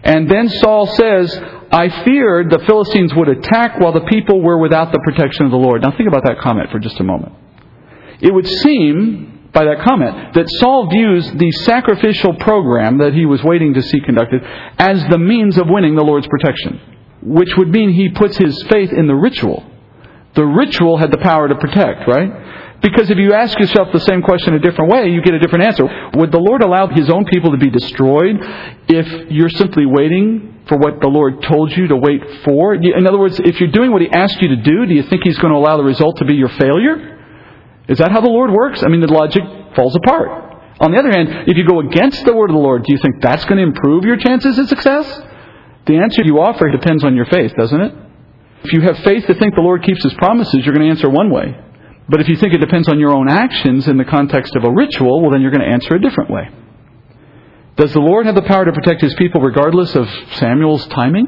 [0.03, 1.37] And then Saul says,
[1.70, 5.59] I feared the Philistines would attack while the people were without the protection of the
[5.59, 5.83] Lord.
[5.83, 7.35] Now think about that comment for just a moment.
[8.20, 13.42] It would seem, by that comment, that Saul views the sacrificial program that he was
[13.42, 14.42] waiting to see conducted
[14.78, 16.81] as the means of winning the Lord's protection,
[17.22, 19.64] which would mean he puts his faith in the ritual.
[20.35, 22.81] The ritual had the power to protect, right?
[22.81, 25.64] Because if you ask yourself the same question a different way, you get a different
[25.64, 25.85] answer.
[26.14, 28.37] Would the Lord allow his own people to be destroyed
[28.88, 32.74] if you're simply waiting for what the Lord told you to wait for?
[32.74, 35.24] In other words, if you're doing what He asked you to do, do you think
[35.24, 37.17] He's going to allow the result to be your failure?
[37.88, 38.83] Is that how the Lord works?
[38.85, 39.42] I mean, the logic
[39.74, 40.48] falls apart.
[40.81, 42.98] On the other hand, if you go against the word of the Lord, do you
[42.98, 45.07] think that's going to improve your chances of success?
[45.87, 47.94] The answer you offer depends on your faith, doesn't it?
[48.64, 51.09] If you have faith to think the Lord keeps His promises, you're going to answer
[51.09, 51.57] one way.
[52.09, 54.70] But if you think it depends on your own actions in the context of a
[54.70, 56.48] ritual, well, then you're going to answer a different way.
[57.77, 61.27] Does the Lord have the power to protect his people regardless of Samuel's timing?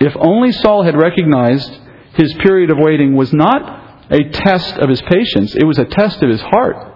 [0.00, 1.78] If only Saul had recognized
[2.14, 6.22] his period of waiting was not a test of his patience, it was a test
[6.22, 6.92] of his heart.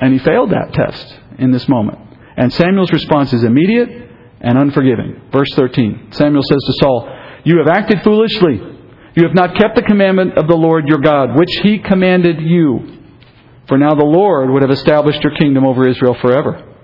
[0.00, 1.98] And he failed that test in this moment.
[2.36, 5.22] And Samuel's response is immediate and unforgiving.
[5.32, 7.08] Verse 13 Samuel says to Saul,
[7.44, 8.60] You have acted foolishly.
[9.14, 13.00] You have not kept the commandment of the Lord your God, which he commanded you.
[13.66, 16.74] For now the Lord would have established your kingdom over Israel forever.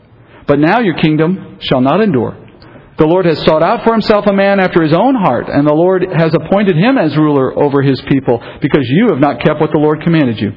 [0.46, 2.41] But now your kingdom shall not endure.
[3.02, 5.74] The Lord has sought out for himself a man after his own heart, and the
[5.74, 9.72] Lord has appointed him as ruler over his people, because you have not kept what
[9.72, 10.52] the Lord commanded you.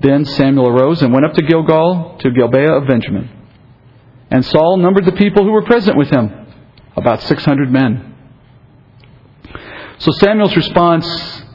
[0.00, 3.28] Then Samuel arose and went up to Gilgal, to Gibeah of Benjamin.
[4.30, 6.32] And Saul numbered the people who were present with him,
[6.96, 8.16] about 600 men.
[9.98, 11.04] So Samuel's response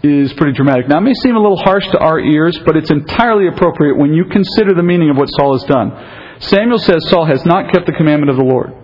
[0.03, 0.87] is pretty dramatic.
[0.87, 4.13] Now, it may seem a little harsh to our ears, but it's entirely appropriate when
[4.13, 6.37] you consider the meaning of what Saul has done.
[6.41, 8.78] Samuel says Saul has not kept the commandment of the Lord.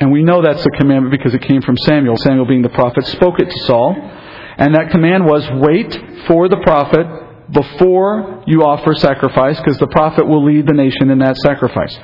[0.00, 2.16] And we know that's a commandment because it came from Samuel.
[2.16, 3.94] Samuel, being the prophet, spoke it to Saul.
[4.58, 7.06] And that command was wait for the prophet
[7.50, 11.96] before you offer sacrifice, because the prophet will lead the nation in that sacrifice.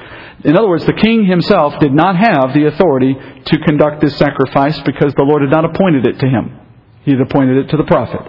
[0.44, 3.14] In other words, the king himself did not have the authority
[3.46, 6.60] to conduct this sacrifice because the Lord had not appointed it to him.
[7.02, 8.20] He had appointed it to the prophet.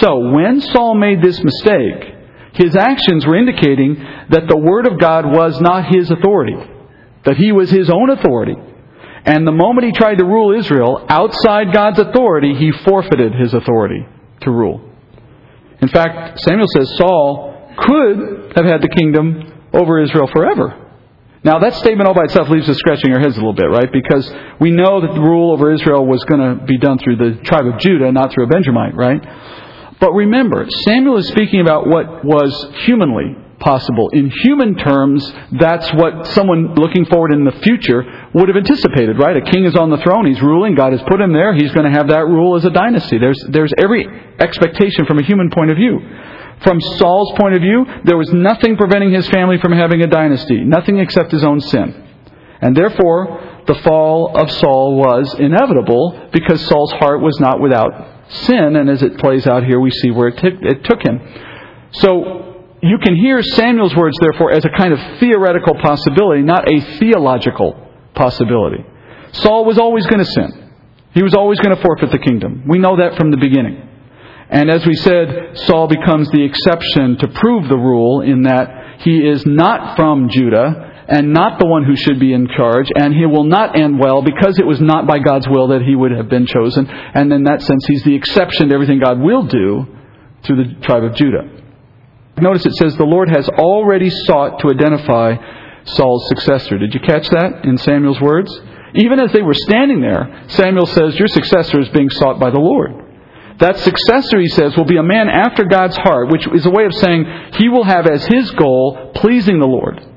[0.00, 2.14] So when Saul made this mistake,
[2.54, 3.94] his actions were indicating
[4.30, 6.56] that the Word of God was not his authority,
[7.24, 8.54] that he was his own authority.
[9.24, 14.06] And the moment he tried to rule Israel outside God's authority, he forfeited his authority
[14.42, 14.80] to rule.
[15.80, 20.86] In fact, Samuel says Saul could have had the kingdom over Israel forever.
[21.44, 23.90] Now, that statement all by itself leaves us scratching our heads a little bit, right?
[23.92, 24.28] Because
[24.60, 27.66] we know that the rule over Israel was going to be done through the tribe
[27.66, 29.22] of Judah, not through a Benjamite, right?
[30.00, 32.52] But remember, Samuel is speaking about what was
[32.86, 34.10] humanly possible.
[34.12, 38.02] In human terms, that's what someone looking forward in the future
[38.34, 39.36] would have anticipated, right?
[39.36, 41.90] A king is on the throne, he's ruling, God has put him there, he's going
[41.90, 43.18] to have that rule as a dynasty.
[43.18, 44.06] There's, there's every
[44.38, 45.98] expectation from a human point of view.
[46.62, 50.64] From Saul's point of view, there was nothing preventing his family from having a dynasty,
[50.64, 52.04] nothing except his own sin.
[52.60, 57.90] And therefore, the fall of Saul was inevitable because Saul's heart was not without
[58.28, 61.20] sin, and as it plays out here, we see where it, t- it took him.
[61.92, 66.98] So you can hear Samuel's words, therefore, as a kind of theoretical possibility, not a
[66.98, 67.87] theological
[68.18, 68.84] possibility.
[69.32, 70.72] Saul was always going to sin.
[71.14, 72.64] He was always going to forfeit the kingdom.
[72.68, 73.88] We know that from the beginning.
[74.50, 79.18] And as we said, Saul becomes the exception to prove the rule in that he
[79.18, 83.24] is not from Judah, and not the one who should be in charge, and he
[83.24, 86.28] will not end well because it was not by God's will that he would have
[86.28, 86.86] been chosen.
[86.86, 89.86] And in that sense, he's the exception to everything God will do
[90.44, 91.48] through the tribe of Judah.
[92.36, 95.34] Notice it says, The Lord has already sought to identify
[95.94, 96.78] Saul's successor.
[96.78, 98.52] Did you catch that in Samuel's words?
[98.94, 102.58] Even as they were standing there, Samuel says, Your successor is being sought by the
[102.58, 102.92] Lord.
[103.58, 106.84] That successor, he says, will be a man after God's heart, which is a way
[106.84, 110.07] of saying he will have as his goal pleasing the Lord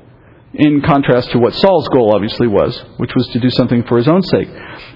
[0.54, 4.06] in contrast to what Saul's goal obviously was, which was to do something for his
[4.06, 4.48] own sake.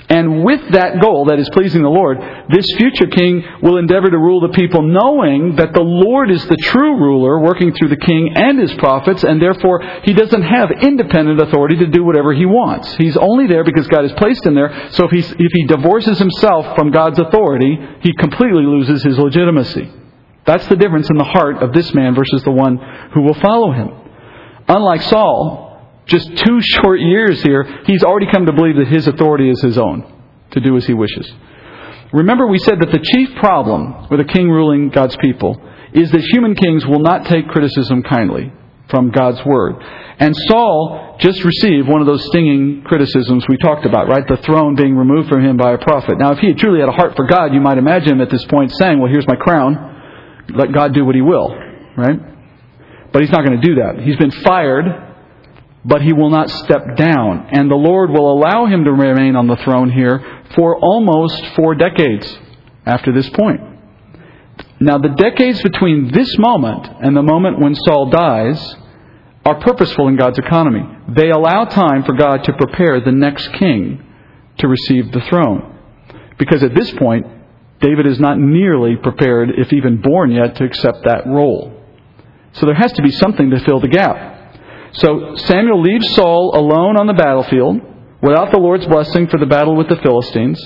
[0.09, 4.19] And with that goal, that is pleasing the Lord, this future king will endeavor to
[4.19, 8.33] rule the people knowing that the Lord is the true ruler working through the king
[8.37, 12.95] and his prophets, and therefore he doesn't have independent authority to do whatever he wants.
[12.97, 16.18] He's only there because God has placed him there, so if, he's, if he divorces
[16.18, 19.91] himself from God's authority, he completely loses his legitimacy.
[20.45, 22.76] That's the difference in the heart of this man versus the one
[23.12, 24.06] who will follow him.
[24.69, 29.51] Unlike Saul, just two short years here, he's already come to believe that his authority
[29.51, 30.05] is his own,
[30.53, 31.33] to do as he wishes.
[32.12, 35.61] Remember, we said that the chief problem with a king ruling God's people
[35.93, 38.53] is that human kings will not take criticism kindly
[38.89, 39.83] from God's word.
[40.19, 44.27] And Saul just received one of those stinging criticisms we talked about, right?
[44.27, 46.19] The throne being removed from him by a prophet.
[46.19, 48.31] Now, if he had truly had a heart for God, you might imagine him at
[48.31, 50.45] this point saying, Well, here's my crown.
[50.55, 51.49] Let God do what he will,
[51.97, 52.36] right?
[53.17, 53.99] But he's not going to do that.
[54.05, 54.85] He's been fired,
[55.87, 57.49] but he will not step down.
[57.51, 60.23] And the Lord will allow him to remain on the throne here
[60.55, 62.31] for almost four decades
[62.85, 63.62] after this point.
[64.81, 68.77] Now, the decades between this moment and the moment when Saul dies
[69.47, 70.83] are purposeful in God's economy.
[71.09, 74.05] They allow time for God to prepare the next king
[74.59, 75.75] to receive the throne.
[76.37, 77.25] Because at this point,
[77.81, 81.76] David is not nearly prepared, if even born yet, to accept that role.
[82.57, 84.35] So there has to be something to fill the gap.
[84.93, 87.81] So Samuel leaves Saul alone on the battlefield
[88.23, 90.59] without the Lord's blessing for the battle with the Philistines.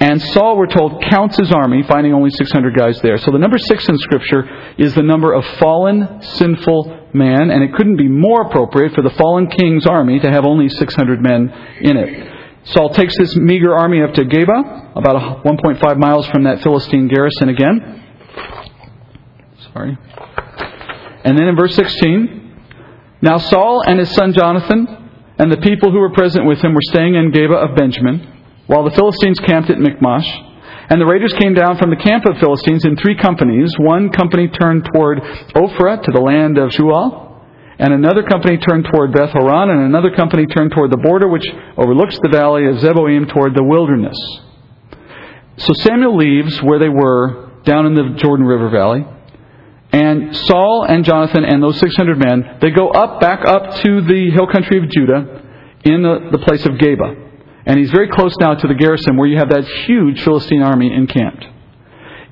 [0.00, 3.18] And Saul, we're told, counts his army, finding only 600 guys there.
[3.18, 7.72] So the number six in Scripture is the number of fallen, sinful man, and it
[7.74, 11.48] couldn't be more appropriate for the fallen king's army to have only 600 men
[11.82, 12.32] in it.
[12.64, 17.48] Saul takes this meager army up to Geba, about 1.5 miles from that Philistine garrison
[17.48, 18.04] again.
[19.72, 19.96] Sorry.
[21.24, 22.64] And then in verse 16,
[23.22, 25.02] now Saul and his son Jonathan
[25.38, 28.84] and the people who were present with him were staying in Geba of Benjamin while
[28.84, 30.28] the Philistines camped at Michmash.
[30.90, 33.72] And the raiders came down from the camp of Philistines in three companies.
[33.78, 35.20] One company turned toward
[35.54, 37.40] Ophrah to the land of Shual,
[37.78, 41.46] and another company turned toward Beth Horon, and another company turned toward the border which
[41.78, 44.16] overlooks the valley of Zeboim toward the wilderness.
[45.56, 49.04] So Samuel leaves where they were down in the Jordan River Valley,
[49.92, 54.30] and Saul and Jonathan and those 600 men, they go up, back up to the
[54.32, 55.42] hill country of Judah
[55.84, 57.30] in the, the place of Geba.
[57.66, 60.92] And he's very close now to the garrison where you have that huge Philistine army
[60.92, 61.46] encamped.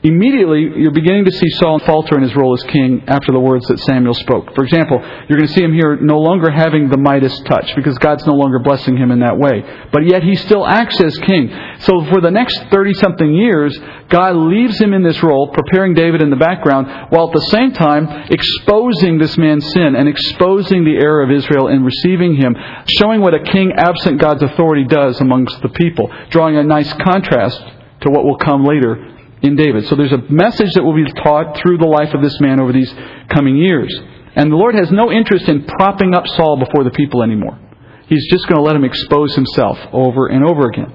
[0.02, 3.66] Immediately, you're beginning to see Saul falter in his role as king after the words
[3.66, 4.54] that Samuel spoke.
[4.54, 4.96] For example,
[5.28, 8.32] you're going to see him here no longer having the Midas touch because God's no
[8.32, 9.62] longer blessing him in that way.
[9.92, 11.52] But yet he still acts as king.
[11.80, 13.78] So for the next 30 something years,
[14.08, 17.72] God leaves him in this role, preparing David in the background, while at the same
[17.74, 23.20] time exposing this man's sin and exposing the error of Israel and receiving him, showing
[23.20, 27.60] what a king absent God's authority does amongst the people, drawing a nice contrast
[28.00, 29.86] to what will come later in David.
[29.86, 32.72] So there's a message that will be taught through the life of this man over
[32.72, 32.92] these
[33.28, 33.94] coming years.
[34.36, 37.58] And the Lord has no interest in propping up Saul before the people anymore.
[38.06, 40.92] He's just going to let him expose himself over and over again.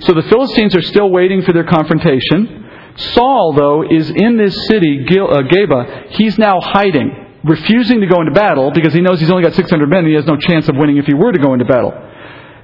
[0.00, 2.64] So the Philistines are still waiting for their confrontation.
[2.96, 6.10] Saul, though, is in this city, uh, Geba.
[6.10, 9.86] He's now hiding, refusing to go into battle because he knows he's only got 600
[9.86, 11.92] men and he has no chance of winning if he were to go into battle.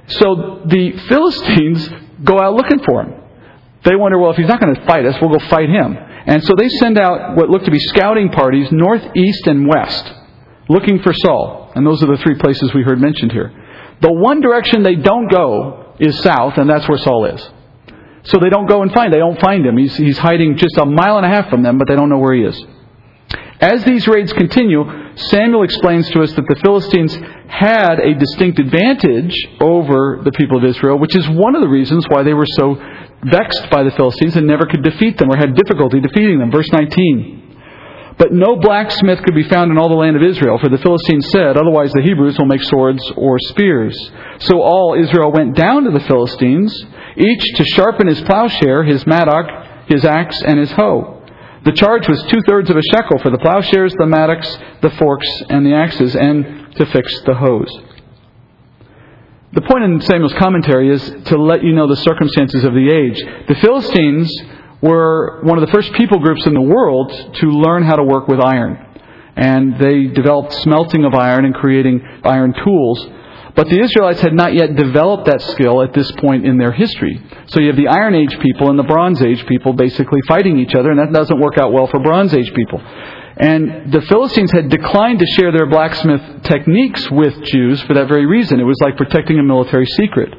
[0.07, 1.89] So the Philistines
[2.23, 3.22] go out looking for him.
[3.83, 5.97] They wonder, well, if he's not going to fight us, we'll go fight him.
[6.25, 10.13] And so they send out what look to be scouting parties north, east, and west
[10.69, 11.71] looking for Saul.
[11.75, 13.51] And those are the three places we heard mentioned here.
[14.01, 17.49] The one direction they don't go is south, and that's where Saul is.
[18.23, 19.13] So they don't go and find.
[19.13, 19.77] They don't find him.
[19.77, 22.19] He's, he's hiding just a mile and a half from them, but they don't know
[22.19, 22.65] where he is.
[23.59, 24.83] As these raids continue,
[25.15, 27.15] Samuel explains to us that the Philistines
[27.47, 32.05] had a distinct advantage over the people of Israel, which is one of the reasons
[32.09, 32.75] why they were so
[33.25, 36.51] vexed by the Philistines and never could defeat them or had difficulty defeating them.
[36.51, 37.43] Verse 19.
[38.17, 41.29] But no blacksmith could be found in all the land of Israel, for the Philistines
[41.31, 43.97] said, Otherwise the Hebrews will make swords or spears.
[44.39, 46.85] So all Israel went down to the Philistines,
[47.17, 51.21] each to sharpen his plowshare, his mattock, his axe, and his hoe.
[51.65, 55.27] The charge was two thirds of a shekel for the plowshares, the mattocks, the forks,
[55.49, 57.69] and the axes, and to fix the hoes.
[59.53, 63.21] The point in Samuel's commentary is to let you know the circumstances of the age.
[63.47, 64.33] The Philistines
[64.81, 68.27] were one of the first people groups in the world to learn how to work
[68.27, 68.83] with iron.
[69.35, 73.07] And they developed smelting of iron and creating iron tools.
[73.55, 77.21] But the Israelites had not yet developed that skill at this point in their history.
[77.45, 80.73] So you have the Iron Age people and the Bronze Age people basically fighting each
[80.73, 82.81] other, and that doesn't work out well for Bronze Age people.
[83.35, 88.25] And the Philistines had declined to share their blacksmith techniques with Jews for that very
[88.25, 88.59] reason.
[88.59, 90.33] It was like protecting a military secret.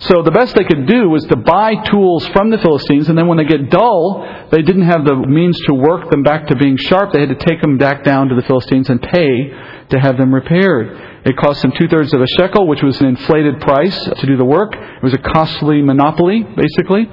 [0.00, 3.26] So the best they could do was to buy tools from the Philistines, and then
[3.26, 6.78] when they get dull, they didn't have the means to work them back to being
[6.78, 7.12] sharp.
[7.12, 9.52] They had to take them back down to the Philistines and pay
[9.90, 11.26] to have them repaired.
[11.26, 14.38] It cost them two thirds of a shekel, which was an inflated price to do
[14.38, 14.72] the work.
[14.74, 17.06] It was a costly monopoly, basically.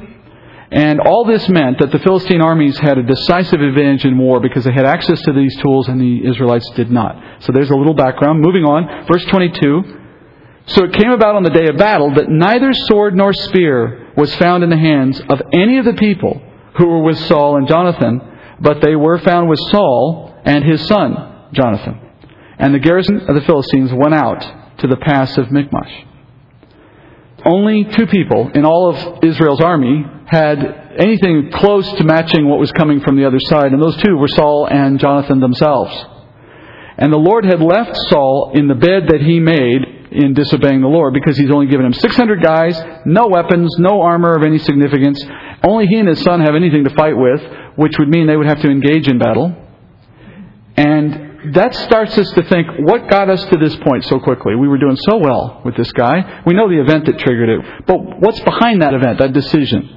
[0.72, 4.66] And all this meant that the Philistine armies had a decisive advantage in war because
[4.66, 7.44] they had access to these tools and the Israelites did not.
[7.44, 8.42] So there's a little background.
[8.42, 10.02] Moving on, verse 22.
[10.68, 14.36] So it came about on the day of battle that neither sword nor spear was
[14.36, 16.42] found in the hands of any of the people
[16.78, 18.22] who were with Saul and Jonathan,
[18.60, 22.02] but they were found with Saul and his son, Jonathan.
[22.60, 24.42] And the garrison of the Philistines went out
[24.80, 26.06] to the pass of Michmash.
[27.46, 30.60] Only two people in all of Israel's army had
[31.00, 34.28] anything close to matching what was coming from the other side, and those two were
[34.28, 35.94] Saul and Jonathan themselves.
[36.98, 40.88] And the Lord had left Saul in the bed that he made in disobeying the
[40.88, 45.24] Lord because he's only given him 600 guys, no weapons, no armor of any significance.
[45.64, 47.42] Only he and his son have anything to fight with,
[47.76, 49.56] which would mean they would have to engage in battle.
[50.76, 54.56] And that starts us to think what got us to this point so quickly?
[54.56, 56.42] We were doing so well with this guy.
[56.46, 57.86] We know the event that triggered it.
[57.86, 59.97] But what's behind that event, that decision?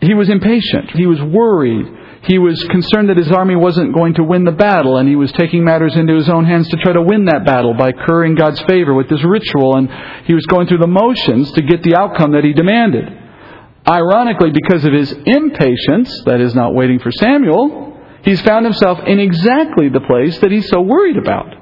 [0.00, 0.90] He was impatient.
[0.94, 1.86] He was worried.
[2.24, 5.32] He was concerned that his army wasn't going to win the battle, and he was
[5.32, 8.60] taking matters into his own hands to try to win that battle by currying God's
[8.62, 9.88] favor with this ritual, and
[10.26, 13.04] he was going through the motions to get the outcome that he demanded.
[13.88, 19.20] Ironically, because of his impatience, that is, not waiting for Samuel, he's found himself in
[19.20, 21.54] exactly the place that he's so worried about.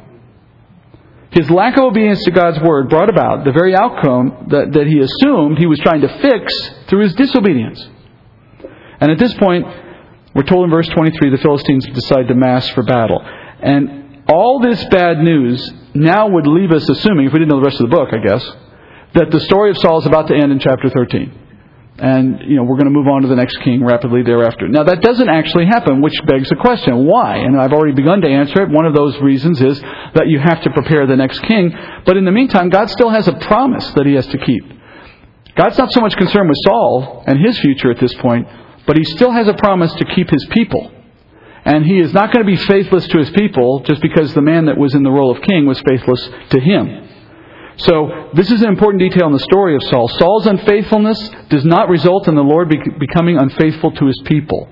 [1.31, 5.01] His lack of obedience to God's word brought about the very outcome that, that he
[5.01, 7.87] assumed he was trying to fix through his disobedience.
[9.05, 9.67] And at this point,
[10.35, 13.21] we're told in verse 23 the Philistines decide to mass for battle.
[13.61, 15.61] And all this bad news
[15.93, 18.27] now would leave us assuming, if we didn't know the rest of the book, I
[18.27, 18.43] guess,
[19.13, 21.41] that the story of Saul is about to end in chapter 13.
[21.99, 24.69] And, you know, we're going to move on to the next king rapidly thereafter.
[24.69, 27.37] Now, that doesn't actually happen, which begs the question, why?
[27.37, 28.71] And I've already begun to answer it.
[28.71, 29.81] One of those reasons is
[30.15, 31.77] that you have to prepare the next king.
[32.07, 34.65] But in the meantime, God still has a promise that he has to keep.
[35.57, 38.49] God's not so much concerned with Saul and his future at this point,
[38.87, 40.91] but he still has a promise to keep his people.
[41.65, 44.67] And he is not going to be faithless to his people just because the man
[44.67, 47.09] that was in the role of king was faithless to him.
[47.77, 50.07] So, this is an important detail in the story of Saul.
[50.09, 54.69] Saul's unfaithfulness does not result in the Lord becoming unfaithful to his people.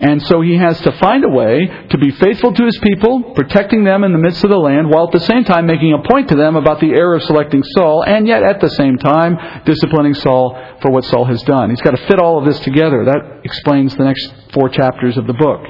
[0.00, 3.84] And so he has to find a way to be faithful to his people, protecting
[3.84, 6.28] them in the midst of the land, while at the same time making a point
[6.30, 10.14] to them about the error of selecting Saul, and yet at the same time disciplining
[10.14, 11.70] Saul for what Saul has done.
[11.70, 13.04] He's got to fit all of this together.
[13.04, 15.60] That explains the next four chapters of the book.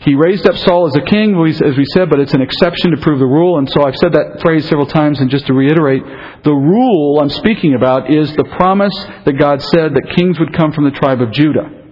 [0.00, 2.98] He raised up Saul as a king, as we said, but it's an exception to
[2.98, 3.56] prove the rule.
[3.56, 6.02] And so I've said that phrase several times, and just to reiterate,
[6.44, 8.94] the rule I'm speaking about is the promise
[9.24, 11.83] that God said that kings would come from the tribe of Judah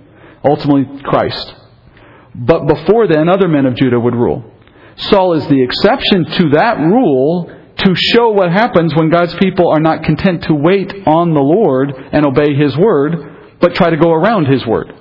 [0.44, 1.54] ultimately Christ.
[2.34, 4.44] But before then, other men of Judah would rule.
[4.96, 9.80] Saul is the exception to that rule to show what happens when God's people are
[9.80, 14.12] not content to wait on the Lord and obey His word, but try to go
[14.12, 14.94] around His word.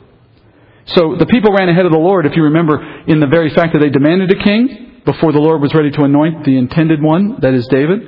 [0.85, 3.73] So the people ran ahead of the Lord, if you remember, in the very fact
[3.73, 7.39] that they demanded a king before the Lord was ready to anoint the intended one,
[7.41, 7.99] that is David.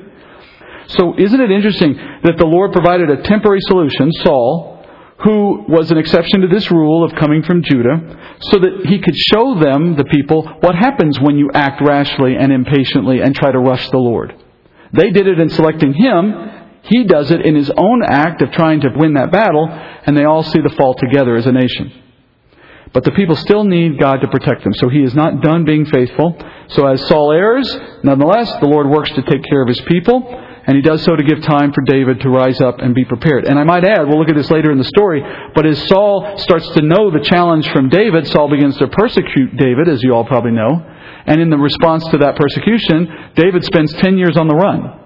[0.88, 4.73] So isn't it interesting that the Lord provided a temporary solution, Saul,
[5.24, 9.16] who was an exception to this rule of coming from Judah, so that he could
[9.16, 13.60] show them, the people, what happens when you act rashly and impatiently and try to
[13.60, 14.36] rush the Lord.
[14.92, 16.34] They did it in selecting him.
[16.84, 20.26] He does it in his own act of trying to win that battle, and they
[20.26, 22.02] all see the fall together as a nation.
[22.92, 25.86] But the people still need God to protect them, so he is not done being
[25.86, 26.38] faithful.
[26.68, 30.76] So as Saul errs, nonetheless, the Lord works to take care of his people and
[30.78, 33.46] he does so to give time for David to rise up and be prepared.
[33.46, 35.22] And I might add, we'll look at this later in the story,
[35.54, 39.90] but as Saul starts to know the challenge from David, Saul begins to persecute David,
[39.90, 40.84] as you all probably know.
[41.26, 45.00] And in the response to that persecution, David spends 10 years on the run.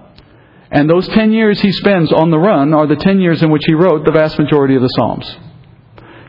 [0.70, 3.62] And those 10 years he spends on the run are the 10 years in which
[3.66, 5.36] he wrote the vast majority of the Psalms.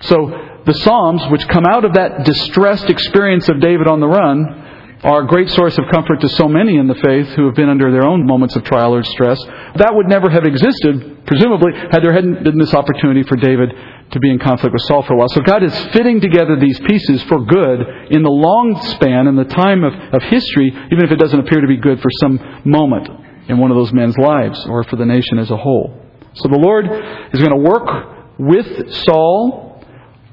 [0.01, 4.68] So, the Psalms, which come out of that distressed experience of David on the run,
[5.03, 7.69] are a great source of comfort to so many in the faith who have been
[7.69, 9.41] under their own moments of trial or stress.
[9.75, 13.69] That would never have existed, presumably, had there hadn't been this opportunity for David
[14.11, 15.29] to be in conflict with Saul for a while.
[15.29, 17.79] So God is fitting together these pieces for good
[18.09, 21.61] in the long span, in the time of, of history, even if it doesn't appear
[21.61, 23.07] to be good for some moment
[23.47, 25.95] in one of those men's lives or for the nation as a whole.
[26.33, 26.85] So the Lord
[27.33, 29.81] is going to work with Saul,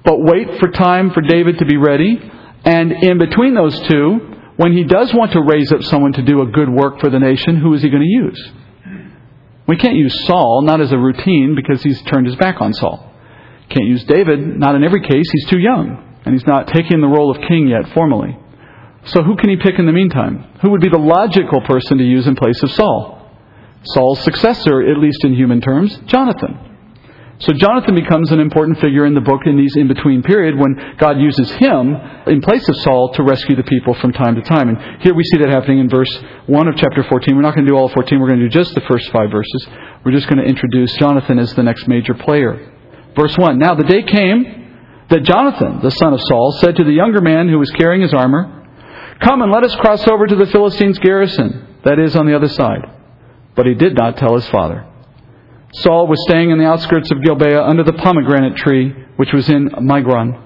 [0.04, 2.18] but wait for time for David to be ready.
[2.64, 6.42] And in between those two, when he does want to raise up someone to do
[6.42, 8.52] a good work for the nation, who is he going to use?
[9.68, 13.12] We can't use Saul, not as a routine, because he's turned his back on Saul.
[13.68, 17.08] Can't use David, not in every case, he's too young, and he's not taking the
[17.08, 18.38] role of king yet formally.
[19.06, 20.44] So who can he pick in the meantime?
[20.62, 23.30] Who would be the logical person to use in place of Saul?
[23.82, 26.65] Saul's successor, at least in human terms, Jonathan.
[27.38, 30.96] So Jonathan becomes an important figure in the book in these in between period when
[30.96, 31.94] God uses him
[32.26, 34.70] in place of Saul to rescue the people from time to time.
[34.70, 36.08] And here we see that happening in verse
[36.46, 37.36] 1 of chapter 14.
[37.36, 39.30] We're not going to do all 14, we're going to do just the first five
[39.30, 39.68] verses.
[40.02, 42.72] We're just going to introduce Jonathan as the next major player.
[43.14, 46.92] Verse 1 Now the day came that Jonathan, the son of Saul, said to the
[46.92, 48.66] younger man who was carrying his armor,
[49.20, 52.48] Come and let us cross over to the Philistines' garrison, that is, on the other
[52.48, 52.80] side.
[53.54, 54.86] but he did not tell his father.
[55.82, 59.68] Saul was staying in the outskirts of Gibeah under the pomegranate tree, which was in
[59.68, 60.42] Migron.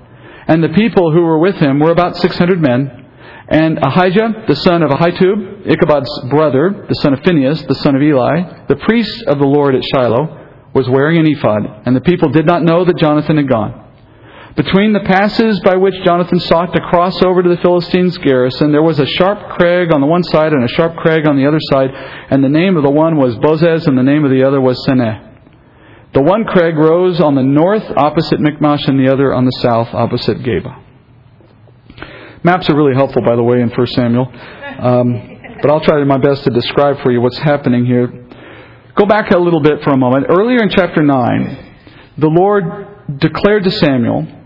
[0.49, 3.07] And the people who were with him were about 600 men.
[3.49, 8.03] And Ahijah, the son of Ahitub, Ichabod's brother, the son of Phinehas, the son of
[8.03, 11.83] Eli, the priest of the Lord at Shiloh, was wearing an ephod.
[11.87, 13.80] And the people did not know that Jonathan had gone.
[14.61, 18.83] Between the passes by which Jonathan sought to cross over to the Philistines' garrison, there
[18.83, 21.61] was a sharp crag on the one side and a sharp crag on the other
[21.73, 21.89] side,
[22.29, 24.77] and the name of the one was Bozez, and the name of the other was
[24.87, 25.17] Seneh.
[26.13, 29.95] The one crag rose on the north opposite Michmash, and the other on the south
[29.95, 30.77] opposite Geba.
[32.45, 34.31] Maps are really helpful, by the way, in 1 Samuel.
[34.31, 38.09] Um, but I'll try my best to describe for you what's happening here.
[38.95, 40.27] Go back a little bit for a moment.
[40.29, 41.75] Earlier in chapter 9,
[42.19, 44.37] the Lord declared to Samuel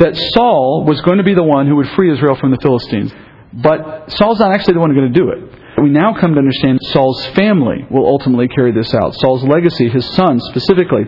[0.00, 3.12] that Saul was going to be the one who would free Israel from the Philistines.
[3.52, 5.82] But Saul's not actually the one who's going to do it.
[5.82, 9.14] We now come to understand Saul's family will ultimately carry this out.
[9.14, 11.04] Saul's legacy, his son specifically.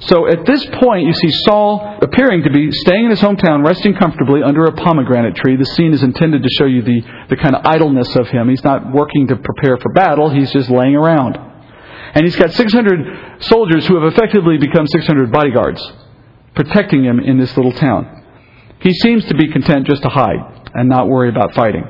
[0.00, 3.94] So at this point, you see Saul appearing to be staying in his hometown, resting
[3.94, 5.56] comfortably under a pomegranate tree.
[5.56, 7.00] The scene is intended to show you the,
[7.30, 8.48] the kind of idleness of him.
[8.48, 11.36] He's not working to prepare for battle, he's just laying around.
[12.14, 15.82] And he's got 600 soldiers who have effectively become 600 bodyguards
[16.54, 18.17] protecting him in this little town.
[18.80, 21.84] He seems to be content just to hide and not worry about fighting.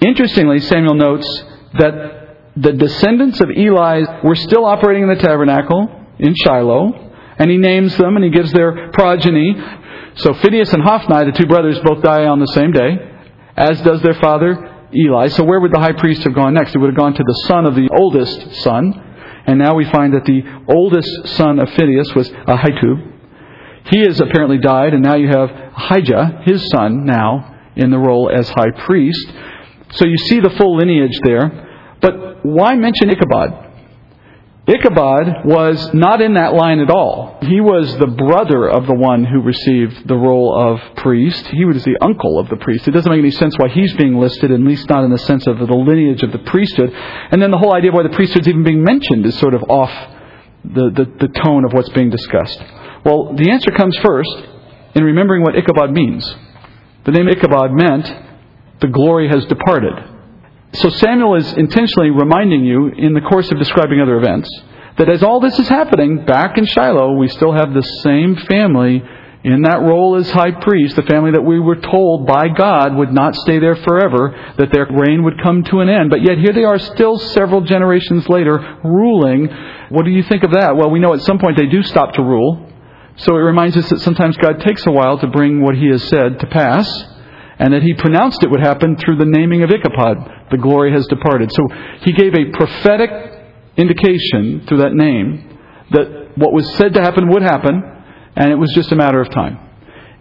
[0.00, 1.44] Interestingly, Samuel notes
[1.78, 7.58] that the descendants of Eli were still operating in the tabernacle in Shiloh, and he
[7.58, 9.54] names them and he gives their progeny.
[10.16, 12.96] So Phinehas and Hophni, the two brothers, both die on the same day,
[13.56, 15.28] as does their father Eli.
[15.28, 16.74] So where would the high priest have gone next?
[16.74, 19.02] It would have gone to the son of the oldest son.
[19.46, 23.12] And now we find that the oldest son of Phinehas was Ahitub.
[23.90, 28.30] He has apparently died, and now you have Ahijah, his son, now in the role
[28.32, 29.32] as high priest.
[29.92, 31.96] So you see the full lineage there.
[32.00, 33.64] But why mention Ichabod?
[34.68, 37.38] Ichabod was not in that line at all.
[37.42, 41.46] He was the brother of the one who received the role of priest.
[41.46, 42.88] He was the uncle of the priest.
[42.88, 45.46] It doesn't make any sense why he's being listed, at least not in the sense
[45.46, 46.92] of the lineage of the priesthood.
[46.92, 49.62] And then the whole idea of why the priesthood's even being mentioned is sort of
[49.68, 49.92] off
[50.64, 52.60] the, the, the tone of what's being discussed.
[53.06, 54.36] Well, the answer comes first
[54.96, 56.26] in remembering what Ichabod means.
[57.04, 58.12] The name Ichabod meant
[58.80, 59.92] the glory has departed.
[60.72, 64.50] So Samuel is intentionally reminding you, in the course of describing other events,
[64.98, 69.04] that as all this is happening back in Shiloh, we still have the same family
[69.44, 73.12] in that role as high priest, the family that we were told by God would
[73.12, 76.10] not stay there forever, that their reign would come to an end.
[76.10, 79.46] But yet here they are still several generations later ruling.
[79.90, 80.74] What do you think of that?
[80.74, 82.65] Well, we know at some point they do stop to rule.
[83.16, 86.02] So it reminds us that sometimes God takes a while to bring what He has
[86.08, 86.86] said to pass,
[87.58, 90.48] and that He pronounced it would happen through the naming of Ichabod.
[90.50, 91.50] The glory has departed.
[91.52, 91.66] So
[92.02, 93.10] He gave a prophetic
[93.76, 95.58] indication through that name
[95.90, 97.82] that what was said to happen would happen,
[98.36, 99.66] and it was just a matter of time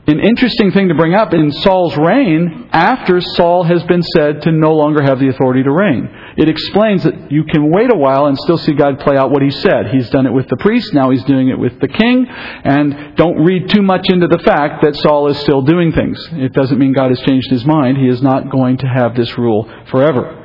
[0.07, 4.51] an interesting thing to bring up in Saul's reign after Saul has been said to
[4.51, 6.07] no longer have the authority to reign.
[6.37, 9.41] It explains that you can wait a while and still see God play out what
[9.41, 9.87] he said.
[9.91, 13.43] He's done it with the priest, now he's doing it with the king, and don't
[13.45, 16.19] read too much into the fact that Saul is still doing things.
[16.33, 17.97] It doesn't mean God has changed his mind.
[17.97, 20.41] He is not going to have this rule forever.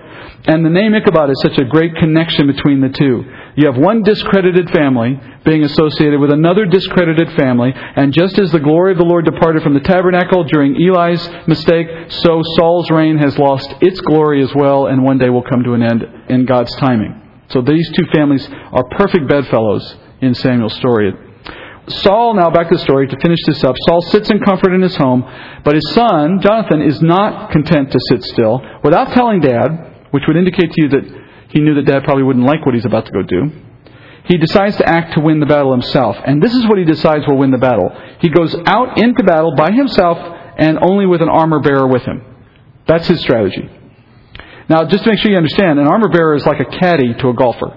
[0.46, 3.24] And the name Ichabod is such a great connection between the two.
[3.56, 8.60] You have one discredited family being associated with another discredited family, and just as the
[8.60, 13.38] glory of the Lord departed from the tabernacle during Eli's mistake, so Saul's reign has
[13.38, 16.74] lost its glory as well, and one day will come to an end in God's
[16.76, 17.20] timing.
[17.48, 21.12] So these two families are perfect bedfellows in Samuel's story.
[21.88, 24.82] Saul, now back to the story, to finish this up, Saul sits in comfort in
[24.82, 25.24] his home,
[25.64, 28.60] but his son, Jonathan, is not content to sit still.
[28.84, 31.19] Without telling dad, which would indicate to you that
[31.50, 33.50] he knew that dad probably wouldn't like what he's about to go do.
[34.24, 36.16] He decides to act to win the battle himself.
[36.24, 37.90] And this is what he decides will win the battle.
[38.20, 40.18] He goes out into battle by himself
[40.56, 42.22] and only with an armor bearer with him.
[42.86, 43.68] That's his strategy.
[44.68, 47.28] Now, just to make sure you understand, an armor bearer is like a caddy to
[47.28, 47.76] a golfer.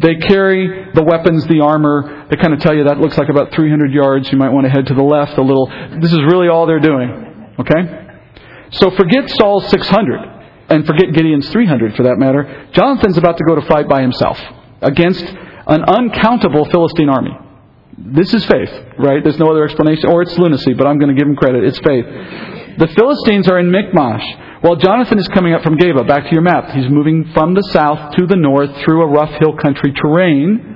[0.00, 2.26] They carry the weapons, the armor.
[2.30, 4.30] They kind of tell you that looks like about 300 yards.
[4.30, 5.66] You might want to head to the left a little.
[6.00, 7.54] This is really all they're doing.
[7.58, 8.06] Okay?
[8.70, 10.33] So forget Saul's 600
[10.74, 14.38] and forget Gideon's 300 for that matter, Jonathan's about to go to fight by himself
[14.82, 17.30] against an uncountable Philistine army.
[17.96, 19.22] This is faith, right?
[19.22, 21.62] There's no other explanation, or it's lunacy, but I'm going to give him credit.
[21.64, 22.04] It's faith.
[22.76, 24.24] The Philistines are in Michmash.
[24.62, 27.62] While Jonathan is coming up from Geba, back to your map, he's moving from the
[27.70, 30.73] south to the north through a rough hill country terrain.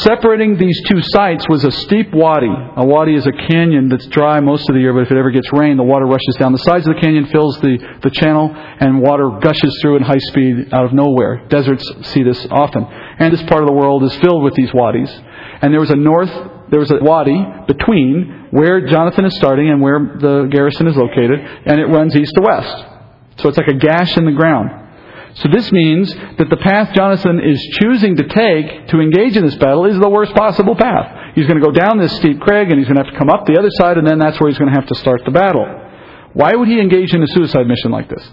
[0.00, 2.48] Separating these two sites was a steep wadi.
[2.48, 5.30] A wadi is a canyon that's dry most of the year, but if it ever
[5.30, 8.50] gets rain, the water rushes down the sides of the canyon, fills the, the channel,
[8.54, 11.46] and water gushes through at high speed out of nowhere.
[11.48, 12.84] Deserts see this often.
[12.84, 15.10] And this part of the world is filled with these wadis.
[15.60, 16.32] And there was a north,
[16.70, 21.38] there was a wadi between where Jonathan is starting and where the garrison is located,
[21.38, 22.86] and it runs east to west.
[23.42, 24.81] So it's like a gash in the ground.
[25.34, 29.56] So this means that the path Jonathan is choosing to take to engage in this
[29.56, 31.34] battle is the worst possible path.
[31.34, 33.30] He's going to go down this steep crag and he's going to have to come
[33.30, 35.30] up the other side and then that's where he's going to have to start the
[35.30, 35.64] battle.
[36.34, 38.30] Why would he engage in a suicide mission like this?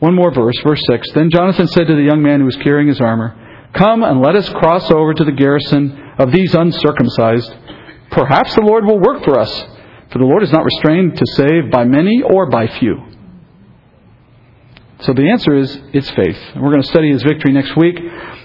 [0.00, 1.12] One more verse, verse 6.
[1.12, 3.40] Then Jonathan said to the young man who was carrying his armor,
[3.72, 7.54] Come and let us cross over to the garrison of these uncircumcised.
[8.10, 9.50] Perhaps the Lord will work for us,
[10.10, 13.13] for the Lord is not restrained to save by many or by few.
[15.00, 16.38] So the answer is it's faith.
[16.56, 17.98] We're going to study his victory next week,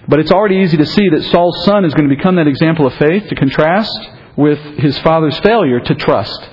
[0.07, 2.87] but it's already easy to see that Saul's son is going to become that example
[2.87, 3.97] of faith to contrast
[4.35, 6.49] with his father's failure to trust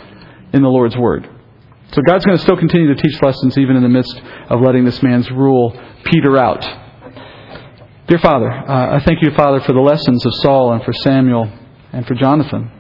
[0.53, 1.29] in the Lord's word.
[1.93, 4.85] So God's going to still continue to teach lessons even in the midst of letting
[4.85, 5.73] this man's rule
[6.05, 6.63] peter out.
[8.09, 11.51] Dear Father, uh, I thank you, Father, for the lessons of Saul and for Samuel
[11.93, 12.71] and for Jonathan.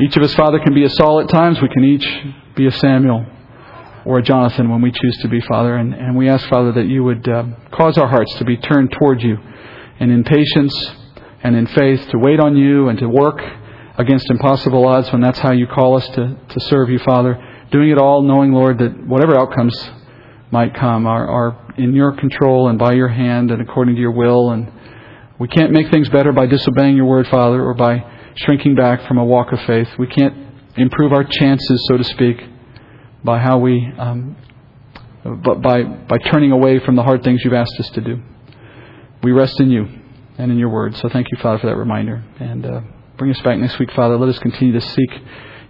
[0.00, 1.60] Each of us, Father, can be a Saul at times.
[1.60, 2.06] We can each
[2.54, 3.26] be a Samuel
[4.04, 5.76] or Jonathan when we choose to be, Father.
[5.76, 8.92] And, and we ask, Father, that you would uh, cause our hearts to be turned
[8.92, 9.36] toward you
[10.00, 10.74] and in patience
[11.42, 13.40] and in faith to wait on you and to work
[13.96, 17.66] against impossible odds when that's how you call us to, to serve you, Father.
[17.70, 19.74] Doing it all knowing, Lord, that whatever outcomes
[20.50, 24.12] might come are, are in your control and by your hand and according to your
[24.12, 24.50] will.
[24.50, 24.72] And
[25.38, 28.04] we can't make things better by disobeying your word, Father, or by
[28.36, 29.88] shrinking back from a walk of faith.
[29.98, 30.34] We can't
[30.76, 32.40] improve our chances, so to speak,
[33.24, 34.36] by how we, um,
[35.24, 38.20] but by, by turning away from the hard things you've asked us to do.
[39.22, 39.88] We rest in you
[40.38, 40.96] and in your word.
[40.96, 42.24] So thank you, Father, for that reminder.
[42.38, 42.80] And uh,
[43.16, 44.16] bring us back next week, Father.
[44.16, 45.10] Let us continue to seek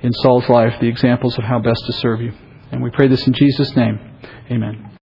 [0.02, 2.32] in Saul's life the examples of how best to serve you.
[2.70, 3.98] And we pray this in Jesus' name.
[4.50, 4.87] Amen.